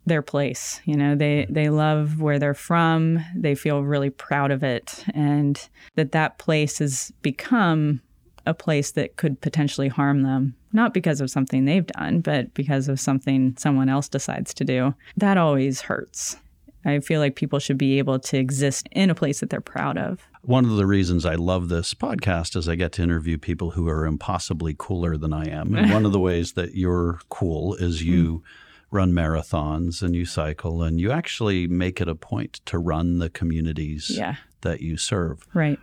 their 0.05 0.21
place. 0.21 0.81
You 0.85 0.95
know, 0.95 1.15
they 1.15 1.47
they 1.49 1.69
love 1.69 2.21
where 2.21 2.39
they're 2.39 2.53
from. 2.53 3.23
They 3.35 3.55
feel 3.55 3.81
really 3.81 4.09
proud 4.09 4.51
of 4.51 4.63
it, 4.63 5.03
and 5.13 5.59
that 5.95 6.11
that 6.13 6.37
place 6.37 6.79
has 6.79 7.11
become 7.21 8.01
a 8.45 8.53
place 8.53 8.91
that 8.91 9.17
could 9.17 9.41
potentially 9.41 9.87
harm 9.87 10.21
them, 10.21 10.55
not 10.71 10.93
because 10.93 11.19
of 11.19 11.31
something 11.31 11.65
they've 11.65 11.87
done, 11.87 12.21
but 12.21 12.53
because 12.53 12.87
of 12.87 12.99
something 12.99 13.55
someone 13.57 13.89
else 13.89 14.07
decides 14.07 14.53
to 14.53 14.63
do. 14.63 14.93
That 15.17 15.37
always 15.37 15.81
hurts. 15.81 16.37
I 16.85 16.99
feel 16.99 17.19
like 17.19 17.35
people 17.35 17.59
should 17.59 17.77
be 17.77 17.97
able 17.97 18.19
to 18.19 18.37
exist 18.37 18.87
in 18.91 19.09
a 19.09 19.15
place 19.15 19.39
that 19.39 19.49
they're 19.49 19.61
proud 19.61 19.97
of. 19.97 20.27
One 20.41 20.65
of 20.65 20.77
the 20.77 20.85
reasons 20.85 21.25
I 21.25 21.35
love 21.35 21.69
this 21.69 21.93
podcast 21.93 22.55
is 22.55 22.69
I 22.69 22.75
get 22.75 22.91
to 22.93 23.03
interview 23.03 23.37
people 23.37 23.71
who 23.71 23.89
are 23.89 24.05
impossibly 24.05 24.75
cooler 24.77 25.17
than 25.17 25.33
I 25.33 25.49
am. 25.49 25.73
And 25.73 25.91
one 25.91 26.05
of 26.05 26.11
the 26.11 26.19
ways 26.29 26.53
that 26.53 26.75
you're 26.75 27.19
cool 27.29 27.75
is 27.75 28.03
you. 28.03 28.39
Mm 28.39 28.43
run 28.91 29.11
marathons 29.11 30.01
and 30.01 30.15
you 30.15 30.25
cycle 30.25 30.81
and 30.81 30.99
you 31.01 31.11
actually 31.11 31.67
make 31.67 31.99
it 31.99 32.07
a 32.07 32.15
point 32.15 32.61
to 32.65 32.77
run 32.77 33.19
the 33.19 33.29
communities 33.29 34.09
yeah. 34.09 34.35
that 34.61 34.79
you 34.79 34.95
serve. 34.95 35.45
Right. 35.53 35.77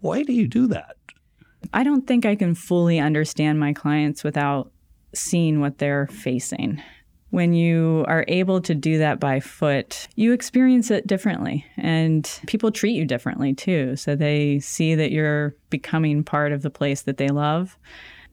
Why 0.00 0.24
do 0.24 0.32
you 0.32 0.48
do 0.48 0.66
that? 0.68 0.96
I 1.72 1.84
don't 1.84 2.06
think 2.06 2.26
I 2.26 2.34
can 2.34 2.54
fully 2.54 2.98
understand 2.98 3.60
my 3.60 3.72
clients 3.72 4.24
without 4.24 4.72
seeing 5.14 5.60
what 5.60 5.78
they're 5.78 6.08
facing. 6.08 6.82
When 7.30 7.52
you 7.52 8.04
are 8.08 8.24
able 8.28 8.60
to 8.62 8.74
do 8.74 8.98
that 8.98 9.20
by 9.20 9.40
foot, 9.40 10.08
you 10.14 10.32
experience 10.32 10.90
it 10.90 11.06
differently 11.06 11.66
and 11.76 12.28
people 12.46 12.70
treat 12.70 12.92
you 12.92 13.04
differently 13.04 13.52
too. 13.52 13.96
So 13.96 14.14
they 14.14 14.60
see 14.60 14.94
that 14.94 15.10
you're 15.10 15.54
becoming 15.68 16.22
part 16.24 16.52
of 16.52 16.62
the 16.62 16.70
place 16.70 17.02
that 17.02 17.16
they 17.16 17.28
love 17.28 17.76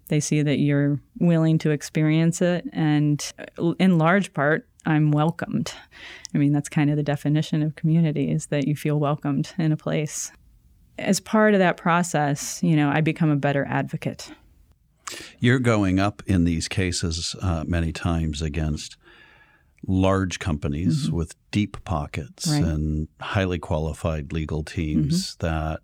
they 0.08 0.20
see 0.20 0.42
that 0.42 0.60
you're 0.60 1.00
willing 1.20 1.58
to 1.60 1.72
experience 1.72 2.42
it. 2.42 2.66
And 2.74 3.34
uh, 3.58 3.74
in 3.80 3.98
large 3.98 4.34
part, 4.34 4.68
I'm 4.86 5.12
welcomed. 5.12 5.74
I 6.36 6.38
mean, 6.38 6.52
that's 6.52 6.70
kind 6.70 6.90
of 6.90 6.98
the 6.98 7.04
definition 7.04 7.64
of 7.64 7.76
community 7.76 8.30
is 8.30 8.48
that 8.48 8.68
you 8.68 8.76
feel 8.76 9.00
welcomed 9.00 9.54
in 9.58 9.72
a 9.72 9.78
place. 9.78 10.32
As 11.00 11.20
part 11.20 11.54
of 11.54 11.60
that 11.60 11.78
process, 11.78 12.62
you 12.62 12.76
know, 12.76 12.90
I 12.90 13.02
become 13.02 13.30
a 13.30 13.36
better 13.36 13.66
advocate. 13.68 14.32
You're 15.40 15.60
going 15.60 16.00
up 16.00 16.24
in 16.26 16.44
these 16.44 16.68
cases 16.68 17.36
uh, 17.42 17.64
many 17.68 17.92
times 17.92 18.42
against 18.42 18.98
large 19.86 20.40
companies 20.40 21.08
mm-hmm. 21.08 21.16
with 21.16 21.36
deep 21.52 21.84
pockets 21.84 22.48
right. 22.48 22.64
and 22.64 23.08
highly 23.20 23.60
qualified 23.60 24.32
legal 24.32 24.64
teams 24.64 25.36
mm-hmm. 25.36 25.48
that 25.48 25.82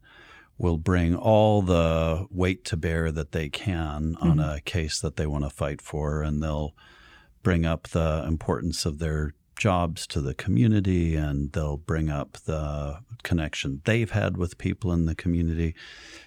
will 0.58 0.78
bring 0.78 1.16
all 1.16 1.62
the 1.62 2.26
weight 2.30 2.66
to 2.66 2.78
bear 2.78 3.12
that 3.12 3.32
they 3.32 3.50
can 3.50 4.16
mm-hmm. 4.16 4.30
on 4.30 4.40
a 4.40 4.62
case 4.62 5.00
that 5.00 5.16
they 5.16 5.26
want 5.26 5.44
to 5.44 5.50
fight 5.50 5.82
for, 5.82 6.22
and 6.22 6.44
they'll 6.44 6.74
bring 7.44 7.66
up 7.66 7.88
the 7.90 8.24
importance 8.28 8.86
of 8.86 9.00
their 9.00 9.34
jobs 9.60 10.08
to 10.08 10.22
the 10.22 10.34
community 10.34 11.16
and 11.16 11.52
they'll 11.52 11.78
bring 11.78 12.10
up 12.10 12.38
the 12.46 13.00
connection 13.22 13.82
they've 13.86 14.12
had 14.12 14.38
with 14.38 14.58
people 14.58 14.92
in 14.92 15.06
the 15.06 15.14
community. 15.14 15.76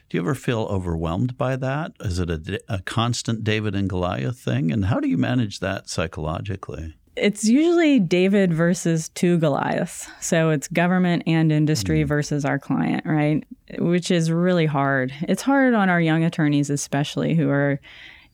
Do 0.09 0.17
you 0.17 0.23
ever 0.23 0.35
feel 0.35 0.61
overwhelmed 0.71 1.37
by 1.37 1.57
that? 1.57 1.93
Is 2.01 2.19
it 2.19 2.31
a, 2.31 2.61
a 2.69 2.83
constant 2.83 3.43
David 3.43 3.75
and 3.75 3.89
Goliath 3.89 4.39
thing? 4.39 4.71
And 4.71 4.85
how 4.85 5.01
do 5.01 5.09
you 5.09 5.17
manage 5.17 5.61
that 5.61 5.89
psychologically? 5.89 6.95
It's 7.17 7.45
usually 7.45 7.99
David 7.99 8.53
versus 8.53 9.09
two 9.11 9.39
Goliaths. 9.39 10.09
So 10.21 10.51
it's 10.51 10.69
government 10.69 11.25
and 11.27 11.51
industry 11.51 12.05
mm. 12.05 12.07
versus 12.07 12.45
our 12.45 12.59
client, 12.59 13.05
right? 13.05 13.45
Which 13.79 14.11
is 14.11 14.31
really 14.31 14.67
hard. 14.67 15.13
It's 15.23 15.43
hard 15.43 15.75
on 15.75 15.89
our 15.89 16.01
young 16.01 16.25
attorneys, 16.25 16.71
especially 16.71 17.35
who 17.35 17.51
are, 17.51 17.81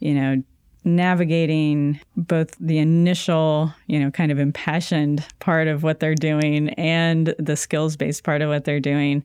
you 0.00 0.14
know, 0.14 0.42
navigating 0.96 2.00
both 2.16 2.56
the 2.58 2.78
initial, 2.78 3.72
you 3.86 4.00
know, 4.00 4.10
kind 4.10 4.32
of 4.32 4.38
impassioned 4.38 5.24
part 5.38 5.68
of 5.68 5.82
what 5.82 6.00
they're 6.00 6.14
doing 6.14 6.70
and 6.70 7.34
the 7.38 7.56
skills 7.56 7.96
based 7.96 8.24
part 8.24 8.42
of 8.42 8.48
what 8.48 8.64
they're 8.64 8.80
doing. 8.80 9.24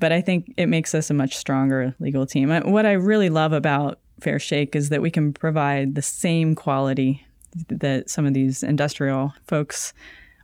But 0.00 0.12
I 0.12 0.20
think 0.20 0.52
it 0.56 0.66
makes 0.66 0.94
us 0.94 1.10
a 1.10 1.14
much 1.14 1.36
stronger 1.36 1.94
legal 2.00 2.26
team. 2.26 2.50
What 2.70 2.86
I 2.86 2.92
really 2.92 3.28
love 3.28 3.52
about 3.52 3.98
Fair 4.20 4.38
Shake 4.38 4.74
is 4.74 4.88
that 4.88 5.02
we 5.02 5.10
can 5.10 5.32
provide 5.32 5.94
the 5.94 6.02
same 6.02 6.54
quality 6.54 7.26
that 7.68 8.08
some 8.08 8.24
of 8.24 8.34
these 8.34 8.62
industrial 8.62 9.34
folks 9.46 9.92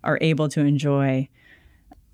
are 0.05 0.19
able 0.21 0.49
to 0.51 0.61
enjoy 0.61 1.29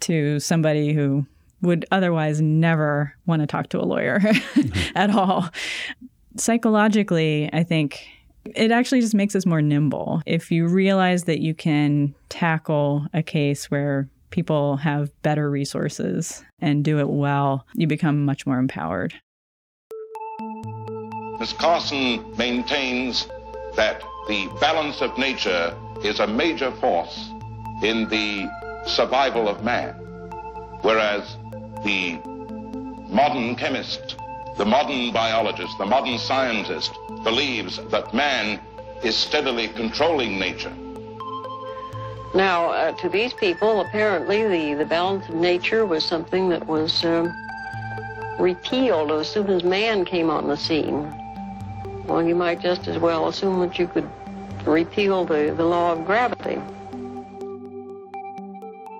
to 0.01 0.39
somebody 0.41 0.93
who 0.93 1.27
would 1.63 1.87
otherwise 1.91 2.41
never 2.41 3.15
want 3.27 3.41
to 3.41 3.47
talk 3.47 3.69
to 3.71 3.81
a 3.81 3.85
lawyer 3.85 4.21
at 4.95 5.11
all. 5.11 5.49
Psychologically, 6.37 7.49
I 7.53 7.63
think 7.63 8.07
it 8.45 8.71
actually 8.71 9.01
just 9.01 9.15
makes 9.15 9.35
us 9.35 9.47
more 9.47 9.63
nimble. 9.63 10.23
If 10.27 10.51
you 10.51 10.69
realize 10.69 11.25
that 11.25 11.41
you 11.41 11.55
can 11.55 12.15
tackle 12.29 13.07
a 13.13 13.23
case 13.23 13.71
where 13.71 14.09
people 14.31 14.77
have 14.79 15.11
better 15.23 15.51
resources 15.51 16.45
and 16.61 16.85
do 16.85 16.99
it 16.99 17.09
well, 17.09 17.67
you 17.75 17.87
become 17.87 18.25
much 18.25 18.47
more 18.47 18.59
empowered. 18.59 19.15
Ms. 21.39 21.53
Carson 21.53 22.37
maintains 22.37 23.27
that 23.77 24.01
the 24.29 24.49
balance 24.61 25.01
of 25.03 25.17
nature 25.19 25.77
is 26.03 26.21
a 26.21 26.27
major 26.27 26.71
force 26.73 27.29
in 27.83 28.09
the 28.09 28.49
survival 28.87 29.49
of 29.49 29.65
man, 29.65 29.95
whereas 30.83 31.37
the 31.85 32.19
modern 33.09 33.57
chemist, 33.57 34.17
the 34.57 34.65
modern 34.65 35.13
biologist, 35.13 35.77
the 35.79 35.87
modern 35.87 36.19
scientist 36.19 36.93
believes 37.23 37.79
that 37.91 38.15
man 38.15 38.61
is 39.03 39.17
steadily 39.17 39.69
controlling 39.69 40.39
nature. 40.39 40.73
Now, 42.35 42.71
uh, 42.71 42.93
to 42.93 43.09
these 43.09 43.33
people, 43.33 43.81
apparently 43.81 44.43
the, 44.43 44.75
the 44.75 44.87
balance 44.87 45.29
of 45.29 45.37
nature 45.37 45.87
was 45.87 46.05
something 46.05 46.49
that 46.49 46.67
was 46.67 47.05
um, 47.05 47.33
repealed 48.39 49.13
as 49.13 49.29
soon 49.29 49.49
as 49.51 49.63
man 49.63 50.05
came 50.05 50.31
on 50.31 50.49
the 50.49 50.57
scene. 50.57 51.13
Well, 52.07 52.23
you 52.23 52.35
might 52.35 52.61
just 52.61 52.89
as 52.89 52.99
well 52.99 53.29
assume 53.29 53.61
that 53.61 53.79
you 53.79 53.87
could 53.87 54.09
repeal 54.65 55.25
the, 55.25 55.55
the 55.57 55.65
law 55.65 55.93
of 55.93 56.05
gravity. 56.05 56.61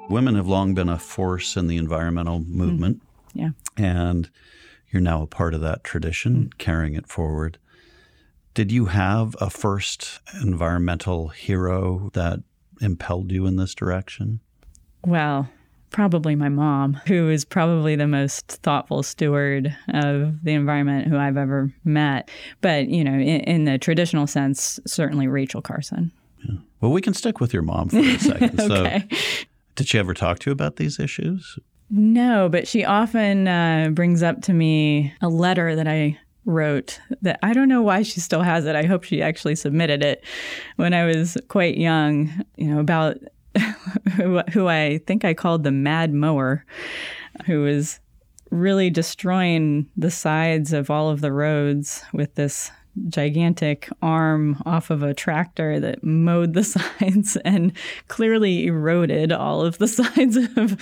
Women 0.09 0.37
have 0.37 0.47
long 0.47 0.75
been 0.75 0.89
a 0.89 0.99
force 0.99 1.57
in 1.57 1.67
the 1.67 1.77
environmental 1.77 2.41
movement. 2.41 2.99
Mm. 2.99 3.03
Yeah. 3.35 3.51
And 3.77 4.31
you're 4.95 5.03
now 5.03 5.23
a 5.23 5.27
part 5.27 5.53
of 5.53 5.61
that 5.61 5.85
tradition, 5.85 6.51
carrying 6.57 6.95
it 6.95 7.09
forward. 7.09 7.59
Did 8.55 8.71
you 8.71 8.87
have 8.87 9.37
a 9.41 9.51
first 9.51 10.21
environmental 10.41 11.29
hero 11.29 12.11
that 12.15 12.41
impelled 12.81 13.33
you 13.33 13.47
in 13.47 13.57
this 13.57 13.75
direction? 13.75 14.41
Well, 15.05 15.49
probably 15.91 16.35
my 16.35 16.49
mom, 16.49 16.95
who 17.07 17.29
is 17.29 17.45
probably 17.45 17.97
the 17.97 18.07
most 18.07 18.47
thoughtful 18.63 19.03
steward 19.03 19.77
of 19.93 20.43
the 20.45 20.53
environment 20.53 21.09
who 21.09 21.17
I've 21.17 21.37
ever 21.37 21.73
met. 21.85 22.31
But, 22.61 22.89
you 22.89 23.05
know, 23.05 23.13
in, 23.13 23.41
in 23.41 23.65
the 23.65 23.79
traditional 23.79 24.27
sense, 24.27 24.79
certainly 24.87 25.27
Rachel 25.27 25.63
Carson. 25.63 26.13
Yeah. 26.45 26.57
Well, 26.81 26.93
we 26.93 27.01
can 27.01 27.15
stick 27.15 27.41
with 27.41 27.53
your 27.53 27.63
mom 27.63 27.89
for 27.89 27.99
a 27.99 28.19
second. 28.19 28.61
okay. 28.71 29.05
So, 29.11 29.17
did 29.75 29.89
she 29.89 29.99
ever 29.99 30.15
talk 30.15 30.39
to 30.41 30.51
you 30.51 30.53
about 30.53 30.77
these 30.77 31.01
issues? 31.01 31.59
No, 31.91 32.49
but 32.49 32.67
she 32.67 32.85
often 32.85 33.47
uh, 33.47 33.91
brings 33.93 34.23
up 34.23 34.43
to 34.43 34.53
me 34.53 35.15
a 35.21 35.29
letter 35.29 35.77
that 35.77 35.87
I 35.87 36.19
wrote 36.47 37.01
that 37.23 37.39
I 37.43 37.53
don't 37.53 37.69
know 37.69 37.83
why 37.83 38.03
she 38.03 38.21
still 38.21 38.43
has 38.43 38.67
it. 38.67 38.77
I 38.77 38.85
hope 38.85 39.05
she 39.05 39.23
actually 39.23 39.55
submitted 39.55 40.03
it 40.03 40.25
when 40.77 40.93
I 40.93 41.05
was 41.07 41.37
quite 41.49 41.79
young, 41.79 42.45
you 42.57 42.69
know, 42.69 42.81
about 42.81 43.19
who 44.53 44.69
I 44.69 44.99
think 45.07 45.25
I 45.25 45.35
called 45.35 45.63
the 45.65 45.71
mad 45.71 46.13
mower, 46.13 46.65
who 47.47 47.63
was 47.63 48.01
really 48.51 48.91
destroying 48.91 49.89
the 49.97 50.11
sides 50.11 50.73
of 50.73 50.91
all 50.91 51.11
of 51.11 51.21
the 51.21 51.33
roads 51.33 52.05
with 52.13 52.35
this 52.35 52.71
gigantic 53.09 53.89
arm 54.03 54.63
off 54.65 54.91
of 54.91 55.03
a 55.03 55.15
tractor 55.15 55.81
that 55.81 56.05
mowed 56.05 56.55
the 56.55 56.65
sides 57.01 57.37
and 57.45 57.73
clearly 58.09 58.67
eroded 58.67 59.33
all 59.33 59.63
of 59.63 59.79
the 59.79 59.89
sides 59.89 60.37
of 60.57 60.79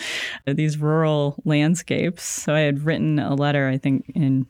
these 0.47 0.79
rural 0.79 1.41
landscapes. 1.45 2.23
So 2.23 2.55
I 2.55 2.61
had 2.61 2.85
written 2.85 3.19
a 3.19 3.35
letter, 3.35 3.69
I 3.69 3.79
think, 3.79 4.11
in 4.15 4.47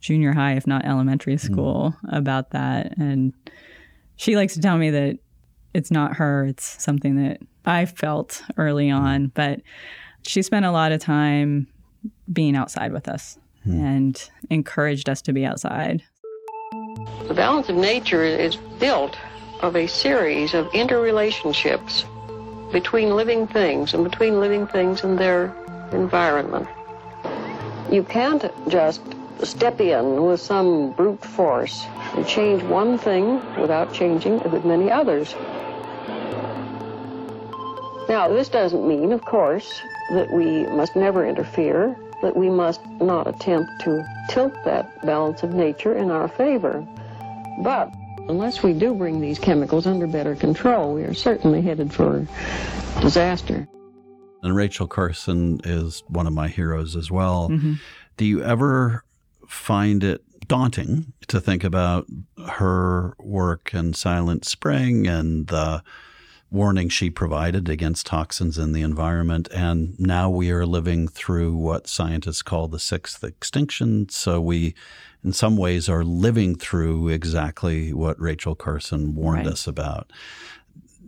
junior 0.00 0.32
high, 0.32 0.54
if 0.54 0.66
not 0.66 0.84
elementary 0.84 1.36
school, 1.36 1.94
mm. 2.04 2.16
about 2.16 2.50
that. 2.50 2.96
And 2.98 3.32
she 4.16 4.36
likes 4.36 4.54
to 4.54 4.60
tell 4.60 4.78
me 4.78 4.90
that 4.90 5.18
it's 5.74 5.90
not 5.90 6.16
her, 6.16 6.44
it's 6.46 6.82
something 6.82 7.16
that 7.16 7.40
I 7.66 7.84
felt 7.84 8.42
early 8.56 8.90
on, 8.90 9.28
but 9.34 9.60
she 10.22 10.42
spent 10.42 10.64
a 10.64 10.70
lot 10.70 10.92
of 10.92 11.00
time 11.00 11.66
being 12.32 12.56
outside 12.56 12.92
with 12.92 13.08
us 13.08 13.38
hmm. 13.64 13.84
and 13.84 14.30
encouraged 14.50 15.08
us 15.08 15.20
to 15.22 15.32
be 15.32 15.44
outside. 15.44 16.02
The 17.28 17.34
balance 17.34 17.68
of 17.68 17.74
nature 17.74 18.22
is 18.22 18.54
built 18.54 19.16
of 19.60 19.74
a 19.74 19.88
series 19.88 20.54
of 20.54 20.66
interrelationships 20.68 22.04
between 22.70 23.16
living 23.16 23.48
things 23.48 23.94
and 23.94 24.04
between 24.04 24.38
living 24.38 24.68
things 24.68 25.02
and 25.02 25.18
their 25.18 25.52
environment. 25.90 26.68
You 27.90 28.04
can't 28.04 28.44
just 28.68 29.02
step 29.42 29.80
in 29.80 30.22
with 30.24 30.40
some 30.40 30.92
brute 30.92 31.24
force 31.24 31.84
and 32.14 32.26
change 32.26 32.62
one 32.62 32.96
thing 32.96 33.40
without 33.60 33.92
changing 33.92 34.40
a 34.42 34.48
good 34.48 34.64
many 34.64 34.90
others. 34.90 35.34
Now, 38.08 38.28
this 38.28 38.48
doesn't 38.48 38.86
mean, 38.86 39.10
of 39.12 39.24
course, 39.24 39.82
that 40.12 40.30
we 40.30 40.64
must 40.66 40.94
never 40.94 41.26
interfere, 41.26 41.96
that 42.22 42.36
we 42.36 42.48
must 42.48 42.86
not 43.00 43.26
attempt 43.26 43.80
to 43.80 44.06
tilt 44.30 44.54
that 44.64 45.04
balance 45.04 45.42
of 45.42 45.54
nature 45.54 45.96
in 45.96 46.12
our 46.12 46.28
favor. 46.28 46.86
But 47.58 47.92
unless 48.28 48.62
we 48.62 48.72
do 48.72 48.94
bring 48.94 49.20
these 49.20 49.38
chemicals 49.38 49.86
under 49.86 50.06
better 50.06 50.34
control, 50.34 50.94
we 50.94 51.04
are 51.04 51.14
certainly 51.14 51.62
headed 51.62 51.92
for 51.92 52.26
disaster. 53.00 53.66
And 54.42 54.54
Rachel 54.54 54.86
Carson 54.86 55.60
is 55.64 56.02
one 56.08 56.26
of 56.26 56.32
my 56.32 56.48
heroes 56.48 56.96
as 56.96 57.10
well. 57.10 57.48
Mm-hmm. 57.48 57.74
Do 58.16 58.24
you 58.24 58.42
ever 58.42 59.04
find 59.48 60.04
it 60.04 60.22
daunting 60.46 61.12
to 61.28 61.40
think 61.40 61.64
about 61.64 62.06
her 62.48 63.14
work 63.18 63.74
in 63.74 63.92
Silent 63.92 64.44
Spring 64.44 65.06
and 65.06 65.48
the 65.48 65.82
warning 66.50 66.88
she 66.88 67.10
provided 67.10 67.68
against 67.68 68.06
toxins 68.06 68.56
in 68.56 68.72
the 68.72 68.82
environment. 68.82 69.48
And 69.52 69.98
now 69.98 70.30
we 70.30 70.50
are 70.50 70.64
living 70.64 71.08
through 71.08 71.56
what 71.56 71.88
scientists 71.88 72.42
call 72.42 72.68
the 72.68 72.78
sixth 72.78 73.24
extinction. 73.24 74.08
So 74.08 74.40
we, 74.40 74.74
in 75.26 75.32
some 75.32 75.56
ways, 75.56 75.88
are 75.88 76.04
living 76.04 76.54
through 76.54 77.08
exactly 77.08 77.92
what 77.92 78.18
Rachel 78.20 78.54
Carson 78.54 79.14
warned 79.16 79.46
right. 79.46 79.52
us 79.52 79.66
about. 79.66 80.12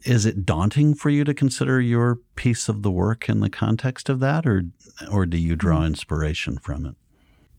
Is 0.04 0.26
it 0.26 0.44
daunting 0.44 0.94
for 0.94 1.08
you 1.08 1.22
to 1.22 1.32
consider 1.32 1.80
your 1.80 2.16
piece 2.34 2.68
of 2.68 2.82
the 2.82 2.90
work 2.90 3.28
in 3.28 3.40
the 3.40 3.48
context 3.48 4.08
of 4.08 4.18
that, 4.18 4.44
or, 4.44 4.64
or 5.10 5.24
do 5.24 5.38
you 5.38 5.54
draw 5.54 5.82
mm. 5.82 5.86
inspiration 5.86 6.58
from 6.58 6.84
it? 6.84 6.96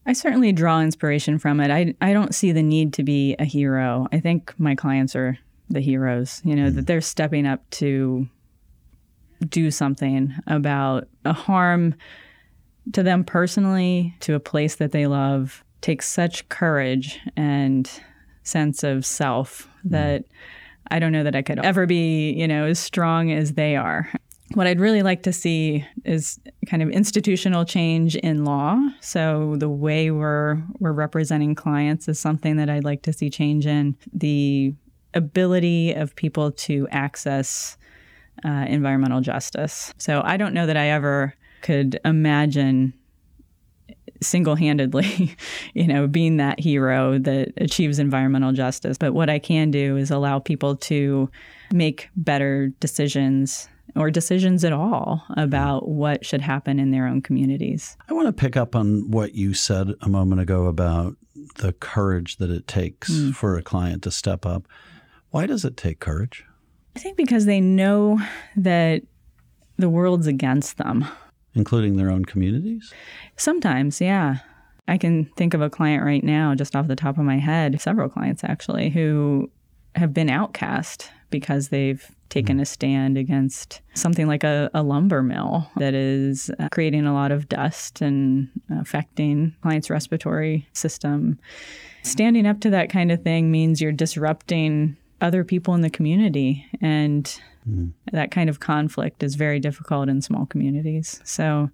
I 0.06 0.14
certainly 0.14 0.52
draw 0.52 0.82
inspiration 0.82 1.40
from 1.40 1.62
it. 1.62 1.72
I, 1.72 1.96
I 2.02 2.12
don't 2.12 2.36
see 2.36 2.52
the 2.52 2.64
need 2.64 2.94
to 2.94 3.04
be 3.04 3.36
a 3.40 3.46
hero. 3.46 4.08
I 4.12 4.20
think 4.20 4.54
my 4.58 4.76
clients 4.76 5.16
are 5.16 5.38
the 5.70 5.82
heroes, 5.82 6.42
you 6.44 6.56
know, 6.56 6.68
mm-hmm. 6.68 6.76
that 6.76 6.88
they're 6.88 7.00
stepping 7.00 7.46
up 7.46 7.70
to 7.72 8.28
do 9.48 9.72
something 9.72 10.34
about 10.48 11.08
a 11.24 11.34
harm 11.34 11.96
to 12.94 13.04
them 13.04 13.24
personally, 13.24 14.16
to 14.22 14.34
a 14.34 14.40
place 14.40 14.76
that 14.76 14.92
they 14.92 15.08
love, 15.08 15.64
takes 15.82 16.08
such 16.08 16.48
courage 16.50 17.20
and 17.36 17.90
sense 18.44 18.84
of 18.84 19.06
self 19.06 19.68
mm-hmm. 19.80 19.90
that 19.90 20.26
I 20.92 21.00
don't 21.00 21.12
know 21.12 21.24
that 21.24 21.36
I 21.36 21.42
could 21.42 21.60
ever 21.60 21.86
be, 21.86 22.32
you 22.32 22.48
know, 22.48 22.66
as 22.66 22.80
strong 22.80 23.32
as 23.32 23.54
they 23.54 23.76
are. 23.76 24.12
What 24.56 24.66
I'd 24.66 24.80
really 24.80 25.04
like 25.04 25.22
to 25.24 25.34
see 25.34 25.86
is 26.06 26.40
kind 26.66 26.82
of 26.82 26.90
institutional 26.90 27.66
change 27.66 28.16
in 28.16 28.46
law. 28.46 28.80
So 29.00 29.56
the 29.58 29.70
way 29.70 30.10
we're 30.10 30.58
we're 30.80 30.92
representing 30.92 31.54
clients 31.54 32.08
is 32.08 32.20
something 32.20 32.58
that 32.58 32.70
I'd 32.70 32.84
like 32.84 33.04
to 33.04 33.14
see 33.14 33.30
change 33.30 33.68
in. 33.68 33.96
The 34.12 34.74
ability 35.14 35.94
of 35.94 36.16
people 36.16 36.52
to 36.52 36.88
access 36.90 37.78
uh, 38.44 38.66
environmental 38.68 39.22
justice. 39.22 39.94
So 39.98 40.22
I 40.24 40.38
don't 40.38 40.54
know 40.54 40.66
that 40.66 40.78
I 40.78 40.88
ever 40.88 41.36
could 41.62 42.00
imagine 42.06 42.94
single-handedly, 44.22 45.36
you 45.74 45.88
know, 45.88 46.08
being 46.08 46.38
that 46.38 46.60
hero 46.60 47.18
that 47.20 47.54
achieves 47.58 48.00
environmental 48.00 48.52
justice. 48.52 48.98
But 48.98 49.14
what 49.14 49.30
I 49.30 49.40
can 49.40 49.72
do 49.72 49.98
is 49.98 50.12
allow 50.12 50.40
people 50.40 50.76
to 50.76 51.30
make 51.72 52.10
better 52.16 52.68
decisions 52.80 53.70
or 53.96 54.12
decisions 54.12 54.64
at 54.64 54.74
all 54.74 55.24
about 55.36 55.88
what 55.88 56.26
should 56.26 56.42
happen 56.42 56.80
in 56.80 56.92
their 56.92 57.08
own 57.08 57.22
communities. 57.22 57.98
I 58.08 58.14
want 58.14 58.28
to 58.28 58.34
pick 58.34 58.56
up 58.56 58.76
on 58.76 59.10
what 59.10 59.34
you 59.34 59.54
said 59.54 59.94
a 60.02 60.10
moment 60.10 60.42
ago 60.42 60.68
about 60.68 61.16
the 61.56 61.74
courage 61.74 62.38
that 62.38 62.50
it 62.50 62.68
takes 62.68 63.12
mm. 63.12 63.34
for 63.34 63.58
a 63.58 63.64
client 63.64 64.04
to 64.04 64.12
step 64.12 64.46
up. 64.46 64.68
Why 65.32 65.46
does 65.46 65.66
it 65.66 65.78
take 65.78 66.00
courage? 66.00 66.46
I 66.96 67.00
think 67.00 67.18
because 67.18 67.46
they 67.46 67.62
know 67.62 68.20
that 68.56 69.04
the 69.78 69.90
world's 69.90 70.28
against 70.28 70.78
them, 70.78 71.06
including 71.60 71.98
their 71.98 72.10
own 72.10 72.26
communities? 72.26 72.92
Sometimes, 73.36 74.02
yeah. 74.02 74.38
I 74.88 74.98
can 74.98 75.26
think 75.38 75.54
of 75.54 75.62
a 75.62 75.70
client 75.70 76.04
right 76.04 76.24
now, 76.24 76.56
just 76.56 76.76
off 76.76 76.88
the 76.88 76.96
top 76.96 77.20
of 77.20 77.24
my 77.24 77.38
head, 77.38 77.80
several 77.80 78.10
clients 78.10 78.44
actually, 78.44 78.90
who 78.90 79.52
have 79.94 80.14
been 80.16 80.30
outcast 80.32 81.12
because 81.30 81.70
they've 81.70 82.04
taken 82.30 82.58
mm. 82.58 82.62
a 82.62 82.66
stand 82.66 83.18
against 83.18 83.82
something 83.94 84.28
like 84.28 84.44
a, 84.44 84.70
a 84.74 84.82
lumber 84.82 85.22
mill 85.22 85.70
that 85.78 85.94
is 85.94 86.50
uh, 86.60 86.70
creating 86.72 87.06
a 87.06 87.14
lot 87.14 87.32
of 87.32 87.50
dust 87.50 88.02
and 88.02 88.50
affecting 88.72 89.54
clients' 89.62 89.90
respiratory 89.90 90.68
system. 90.74 91.40
Standing 92.04 92.48
up 92.48 92.60
to 92.62 92.70
that 92.70 92.90
kind 92.90 93.12
of 93.12 93.22
thing 93.22 93.52
means 93.52 93.82
you're 93.82 93.92
disrupting 93.92 94.96
other 95.22 95.44
people 95.44 95.74
in 95.74 95.82
the 95.82 95.90
community. 95.90 96.66
And 96.82 97.26
mm. 97.68 97.92
that 98.12 98.32
kind 98.32 98.50
of 98.50 98.60
conflict 98.60 99.24
is 99.24 99.36
very 99.36 99.60
difficult 99.60 100.10
in 100.10 100.22
small 100.22 100.46
communities. 100.46 101.20
So 101.24 101.70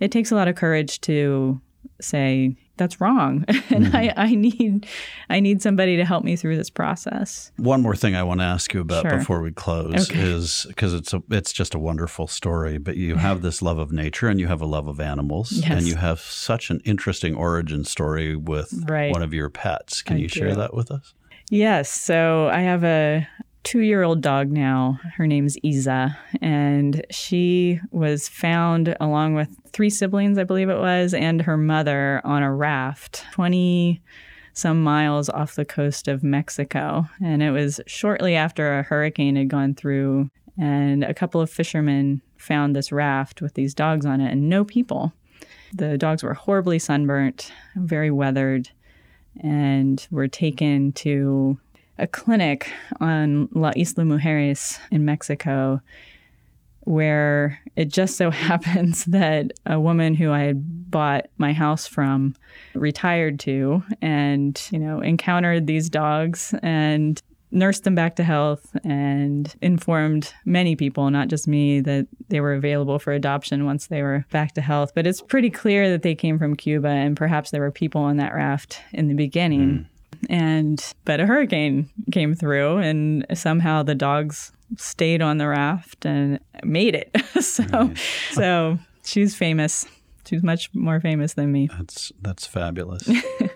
it 0.00 0.12
takes 0.12 0.30
a 0.30 0.34
lot 0.34 0.48
of 0.48 0.56
courage 0.56 1.00
to 1.02 1.60
say, 2.00 2.56
that's 2.76 3.00
wrong 3.00 3.44
and 3.48 3.86
mm-hmm. 3.86 3.96
I, 3.96 4.12
I 4.16 4.34
need 4.34 4.86
i 5.30 5.40
need 5.40 5.62
somebody 5.62 5.96
to 5.96 6.04
help 6.04 6.24
me 6.24 6.36
through 6.36 6.56
this 6.56 6.70
process 6.70 7.52
one 7.56 7.82
more 7.82 7.94
thing 7.94 8.14
i 8.16 8.22
want 8.22 8.40
to 8.40 8.44
ask 8.44 8.74
you 8.74 8.80
about 8.80 9.02
sure. 9.02 9.18
before 9.18 9.40
we 9.40 9.52
close 9.52 10.10
okay. 10.10 10.20
is 10.20 10.66
because 10.68 10.92
it's 10.92 11.12
a 11.12 11.22
it's 11.30 11.52
just 11.52 11.74
a 11.74 11.78
wonderful 11.78 12.26
story 12.26 12.78
but 12.78 12.96
you 12.96 13.16
have 13.16 13.42
this 13.42 13.62
love 13.62 13.78
of 13.78 13.92
nature 13.92 14.28
and 14.28 14.40
you 14.40 14.46
have 14.46 14.60
a 14.60 14.66
love 14.66 14.88
of 14.88 15.00
animals 15.00 15.52
yes. 15.52 15.70
and 15.70 15.82
you 15.82 15.96
have 15.96 16.20
such 16.20 16.70
an 16.70 16.80
interesting 16.84 17.34
origin 17.34 17.84
story 17.84 18.34
with 18.34 18.72
right. 18.88 19.12
one 19.12 19.22
of 19.22 19.32
your 19.32 19.48
pets 19.48 20.02
can 20.02 20.16
I 20.16 20.20
you 20.20 20.28
share 20.28 20.54
that 20.56 20.74
with 20.74 20.90
us 20.90 21.14
Yes. 21.50 21.90
So 21.90 22.48
I 22.52 22.60
have 22.60 22.84
a 22.84 23.26
two 23.64 23.80
year 23.80 24.02
old 24.02 24.20
dog 24.20 24.50
now. 24.50 25.00
Her 25.16 25.26
name's 25.26 25.58
Isa, 25.62 26.16
and 26.40 27.04
she 27.10 27.80
was 27.90 28.28
found 28.28 28.96
along 29.00 29.34
with 29.34 29.48
three 29.72 29.90
siblings, 29.90 30.38
I 30.38 30.44
believe 30.44 30.68
it 30.68 30.78
was, 30.78 31.14
and 31.14 31.42
her 31.42 31.56
mother 31.56 32.20
on 32.24 32.42
a 32.42 32.54
raft 32.54 33.24
20 33.32 34.00
some 34.56 34.82
miles 34.84 35.28
off 35.28 35.56
the 35.56 35.64
coast 35.64 36.06
of 36.06 36.22
Mexico. 36.22 37.08
And 37.22 37.42
it 37.42 37.50
was 37.50 37.80
shortly 37.86 38.36
after 38.36 38.78
a 38.78 38.84
hurricane 38.84 39.34
had 39.36 39.48
gone 39.48 39.74
through, 39.74 40.28
and 40.56 41.02
a 41.02 41.14
couple 41.14 41.40
of 41.40 41.50
fishermen 41.50 42.22
found 42.36 42.76
this 42.76 42.92
raft 42.92 43.42
with 43.42 43.54
these 43.54 43.74
dogs 43.74 44.06
on 44.06 44.20
it 44.20 44.30
and 44.30 44.48
no 44.48 44.64
people. 44.64 45.12
The 45.74 45.98
dogs 45.98 46.22
were 46.22 46.34
horribly 46.34 46.78
sunburnt, 46.78 47.50
very 47.74 48.10
weathered 48.10 48.70
and 49.40 50.06
were 50.10 50.28
taken 50.28 50.92
to 50.92 51.58
a 51.98 52.06
clinic 52.06 52.70
on 53.00 53.48
La 53.52 53.72
Isla 53.76 54.04
Mujeres 54.04 54.78
in 54.90 55.04
Mexico 55.04 55.80
where 56.84 57.58
it 57.76 57.86
just 57.86 58.16
so 58.16 58.30
happens 58.30 59.04
that 59.06 59.52
a 59.66 59.80
woman 59.80 60.14
who 60.14 60.30
I 60.30 60.40
had 60.40 60.90
bought 60.90 61.26
my 61.38 61.52
house 61.52 61.86
from 61.86 62.34
retired 62.74 63.40
to 63.40 63.82
and, 64.00 64.60
you 64.70 64.78
know, 64.78 65.00
encountered 65.00 65.66
these 65.66 65.88
dogs 65.88 66.54
and 66.62 67.20
nursed 67.54 67.84
them 67.84 67.94
back 67.94 68.16
to 68.16 68.24
health 68.24 68.76
and 68.84 69.54
informed 69.62 70.34
many 70.44 70.76
people, 70.76 71.08
not 71.10 71.28
just 71.28 71.48
me, 71.48 71.80
that 71.80 72.06
they 72.28 72.40
were 72.40 72.52
available 72.52 72.98
for 72.98 73.12
adoption 73.12 73.64
once 73.64 73.86
they 73.86 74.02
were 74.02 74.26
back 74.30 74.52
to 74.54 74.60
health. 74.60 74.92
But 74.94 75.06
it's 75.06 75.22
pretty 75.22 75.50
clear 75.50 75.88
that 75.90 76.02
they 76.02 76.14
came 76.14 76.38
from 76.38 76.56
Cuba 76.56 76.88
and 76.88 77.16
perhaps 77.16 77.50
there 77.50 77.60
were 77.60 77.70
people 77.70 78.02
on 78.02 78.16
that 78.16 78.34
raft 78.34 78.80
in 78.92 79.08
the 79.08 79.14
beginning. 79.14 79.60
Mm. 79.60 79.86
And 80.30 80.94
but 81.04 81.20
a 81.20 81.26
hurricane 81.26 81.88
came 82.12 82.34
through 82.34 82.78
and 82.78 83.26
somehow 83.34 83.82
the 83.82 83.94
dogs 83.94 84.52
stayed 84.76 85.22
on 85.22 85.38
the 85.38 85.48
raft 85.48 86.04
and 86.04 86.40
made 86.62 86.94
it. 86.94 87.10
so 87.40 87.64
right. 87.64 87.98
so 88.32 88.78
she's 89.04 89.34
famous. 89.34 89.86
She's 90.26 90.42
much 90.42 90.74
more 90.74 91.00
famous 91.00 91.34
than 91.34 91.52
me. 91.52 91.68
That's 91.76 92.12
that's 92.22 92.46
fabulous. 92.46 93.08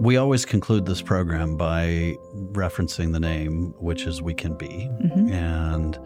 We 0.00 0.16
always 0.16 0.44
conclude 0.44 0.86
this 0.86 1.02
program 1.02 1.56
by 1.56 2.16
referencing 2.52 3.12
the 3.12 3.18
name, 3.18 3.74
which 3.78 4.06
is 4.06 4.22
We 4.22 4.32
Can 4.32 4.54
Be, 4.54 4.68
mm-hmm. 4.68 5.32
and 5.32 5.98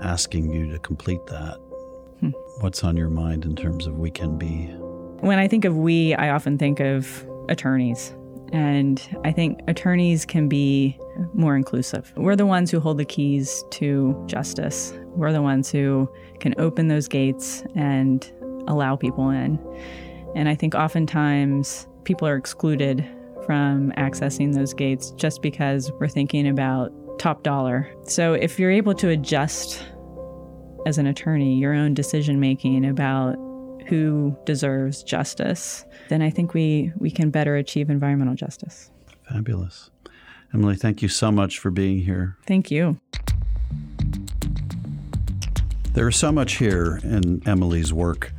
asking 0.00 0.52
you 0.52 0.70
to 0.70 0.78
complete 0.78 1.26
that. 1.26 1.56
Hmm. 2.20 2.30
What's 2.60 2.84
on 2.84 2.96
your 2.96 3.10
mind 3.10 3.44
in 3.44 3.56
terms 3.56 3.88
of 3.88 3.98
We 3.98 4.08
Can 4.08 4.38
Be? 4.38 4.66
When 5.18 5.40
I 5.40 5.48
think 5.48 5.64
of 5.64 5.76
we, 5.76 6.14
I 6.14 6.30
often 6.30 6.58
think 6.58 6.78
of 6.78 7.26
attorneys. 7.48 8.14
And 8.52 9.02
I 9.24 9.32
think 9.32 9.58
attorneys 9.66 10.24
can 10.24 10.48
be 10.48 10.96
more 11.34 11.56
inclusive. 11.56 12.12
We're 12.16 12.36
the 12.36 12.46
ones 12.46 12.70
who 12.70 12.78
hold 12.78 12.98
the 12.98 13.04
keys 13.04 13.64
to 13.70 14.22
justice. 14.26 14.94
We're 15.16 15.32
the 15.32 15.42
ones 15.42 15.72
who 15.72 16.08
can 16.38 16.54
open 16.56 16.86
those 16.86 17.08
gates 17.08 17.64
and 17.74 18.30
allow 18.68 18.94
people 18.94 19.28
in. 19.30 19.58
And 20.36 20.48
I 20.48 20.54
think 20.54 20.76
oftentimes 20.76 21.88
people 22.04 22.28
are 22.28 22.36
excluded 22.36 23.04
from 23.50 23.90
accessing 23.96 24.54
those 24.54 24.72
gates 24.72 25.10
just 25.16 25.42
because 25.42 25.90
we're 25.98 26.06
thinking 26.06 26.46
about 26.46 26.92
top 27.18 27.42
dollar. 27.42 27.92
So 28.04 28.34
if 28.34 28.60
you're 28.60 28.70
able 28.70 28.94
to 28.94 29.08
adjust 29.08 29.84
as 30.86 30.98
an 30.98 31.08
attorney 31.08 31.58
your 31.58 31.74
own 31.74 31.92
decision 31.92 32.38
making 32.38 32.86
about 32.86 33.34
who 33.88 34.38
deserves 34.46 35.02
justice, 35.02 35.84
then 36.10 36.22
I 36.22 36.30
think 36.30 36.54
we, 36.54 36.92
we 36.96 37.10
can 37.10 37.30
better 37.30 37.56
achieve 37.56 37.90
environmental 37.90 38.36
justice. 38.36 38.92
Fabulous. 39.28 39.90
Emily, 40.54 40.76
thank 40.76 41.02
you 41.02 41.08
so 41.08 41.32
much 41.32 41.58
for 41.58 41.72
being 41.72 41.98
here. 41.98 42.36
Thank 42.46 42.70
you. 42.70 43.00
There 45.94 46.06
is 46.06 46.14
so 46.14 46.30
much 46.30 46.58
here 46.58 47.00
in 47.02 47.42
Emily's 47.48 47.92
work. 47.92 48.32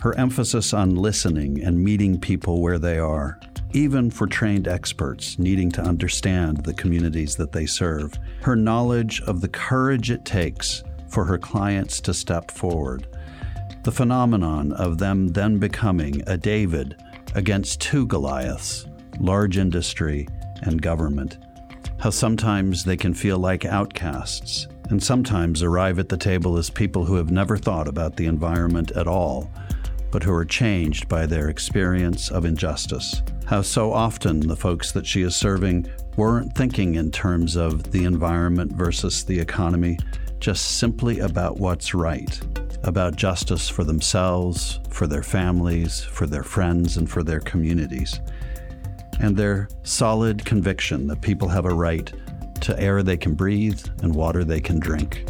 Her 0.00 0.16
emphasis 0.18 0.72
on 0.72 0.96
listening 0.96 1.62
and 1.62 1.84
meeting 1.84 2.18
people 2.18 2.62
where 2.62 2.78
they 2.78 2.98
are, 2.98 3.38
even 3.74 4.08
for 4.08 4.26
trained 4.26 4.68
experts 4.68 5.38
needing 5.38 5.70
to 5.72 5.82
understand 5.82 6.58
the 6.58 6.72
communities 6.72 7.34
that 7.36 7.52
they 7.52 7.66
serve. 7.66 8.16
Her 8.40 8.54
knowledge 8.54 9.20
of 9.22 9.40
the 9.40 9.48
courage 9.48 10.10
it 10.10 10.24
takes 10.24 10.84
for 11.08 11.24
her 11.24 11.38
clients 11.38 12.00
to 12.02 12.14
step 12.14 12.50
forward. 12.50 13.08
The 13.82 13.92
phenomenon 13.92 14.72
of 14.72 14.98
them 14.98 15.28
then 15.28 15.58
becoming 15.58 16.22
a 16.26 16.36
David 16.36 16.96
against 17.34 17.80
two 17.80 18.06
Goliaths, 18.06 18.86
large 19.18 19.58
industry 19.58 20.28
and 20.62 20.80
government. 20.80 21.38
How 21.98 22.10
sometimes 22.10 22.84
they 22.84 22.96
can 22.96 23.12
feel 23.12 23.38
like 23.38 23.64
outcasts, 23.64 24.68
and 24.90 25.02
sometimes 25.02 25.62
arrive 25.62 25.98
at 25.98 26.08
the 26.08 26.16
table 26.16 26.56
as 26.58 26.70
people 26.70 27.04
who 27.04 27.16
have 27.16 27.30
never 27.30 27.56
thought 27.56 27.88
about 27.88 28.16
the 28.16 28.26
environment 28.26 28.92
at 28.92 29.08
all, 29.08 29.50
but 30.14 30.22
who 30.22 30.32
are 30.32 30.46
changed 30.46 31.10
by 31.10 31.26
their 31.26 31.50
experience 31.50 32.30
of 32.30 32.46
injustice 32.46 33.20
how 33.46 33.60
so 33.60 33.92
often 33.92 34.40
the 34.40 34.56
folks 34.56 34.92
that 34.92 35.06
she 35.06 35.22
is 35.22 35.36
serving 35.36 35.86
weren't 36.16 36.54
thinking 36.54 36.94
in 36.94 37.10
terms 37.10 37.56
of 37.56 37.90
the 37.92 38.04
environment 38.04 38.72
versus 38.72 39.24
the 39.24 39.38
economy, 39.38 39.98
just 40.38 40.78
simply 40.78 41.18
about 41.18 41.58
what's 41.58 41.94
right, 41.94 42.40
about 42.84 43.16
justice 43.16 43.68
for 43.68 43.84
themselves, 43.84 44.80
for 44.88 45.06
their 45.06 45.22
families, 45.22 46.00
for 46.00 46.26
their 46.26 46.42
friends, 46.42 46.96
and 46.96 47.10
for 47.10 47.22
their 47.22 47.40
communities. 47.40 48.20
And 49.20 49.36
their 49.36 49.68
solid 49.82 50.44
conviction 50.44 51.06
that 51.08 51.20
people 51.20 51.48
have 51.48 51.66
a 51.66 51.74
right 51.74 52.12
to 52.62 52.80
air 52.80 53.02
they 53.02 53.18
can 53.18 53.34
breathe 53.34 53.84
and 54.02 54.14
water 54.14 54.42
they 54.42 54.60
can 54.60 54.80
drink. 54.80 55.26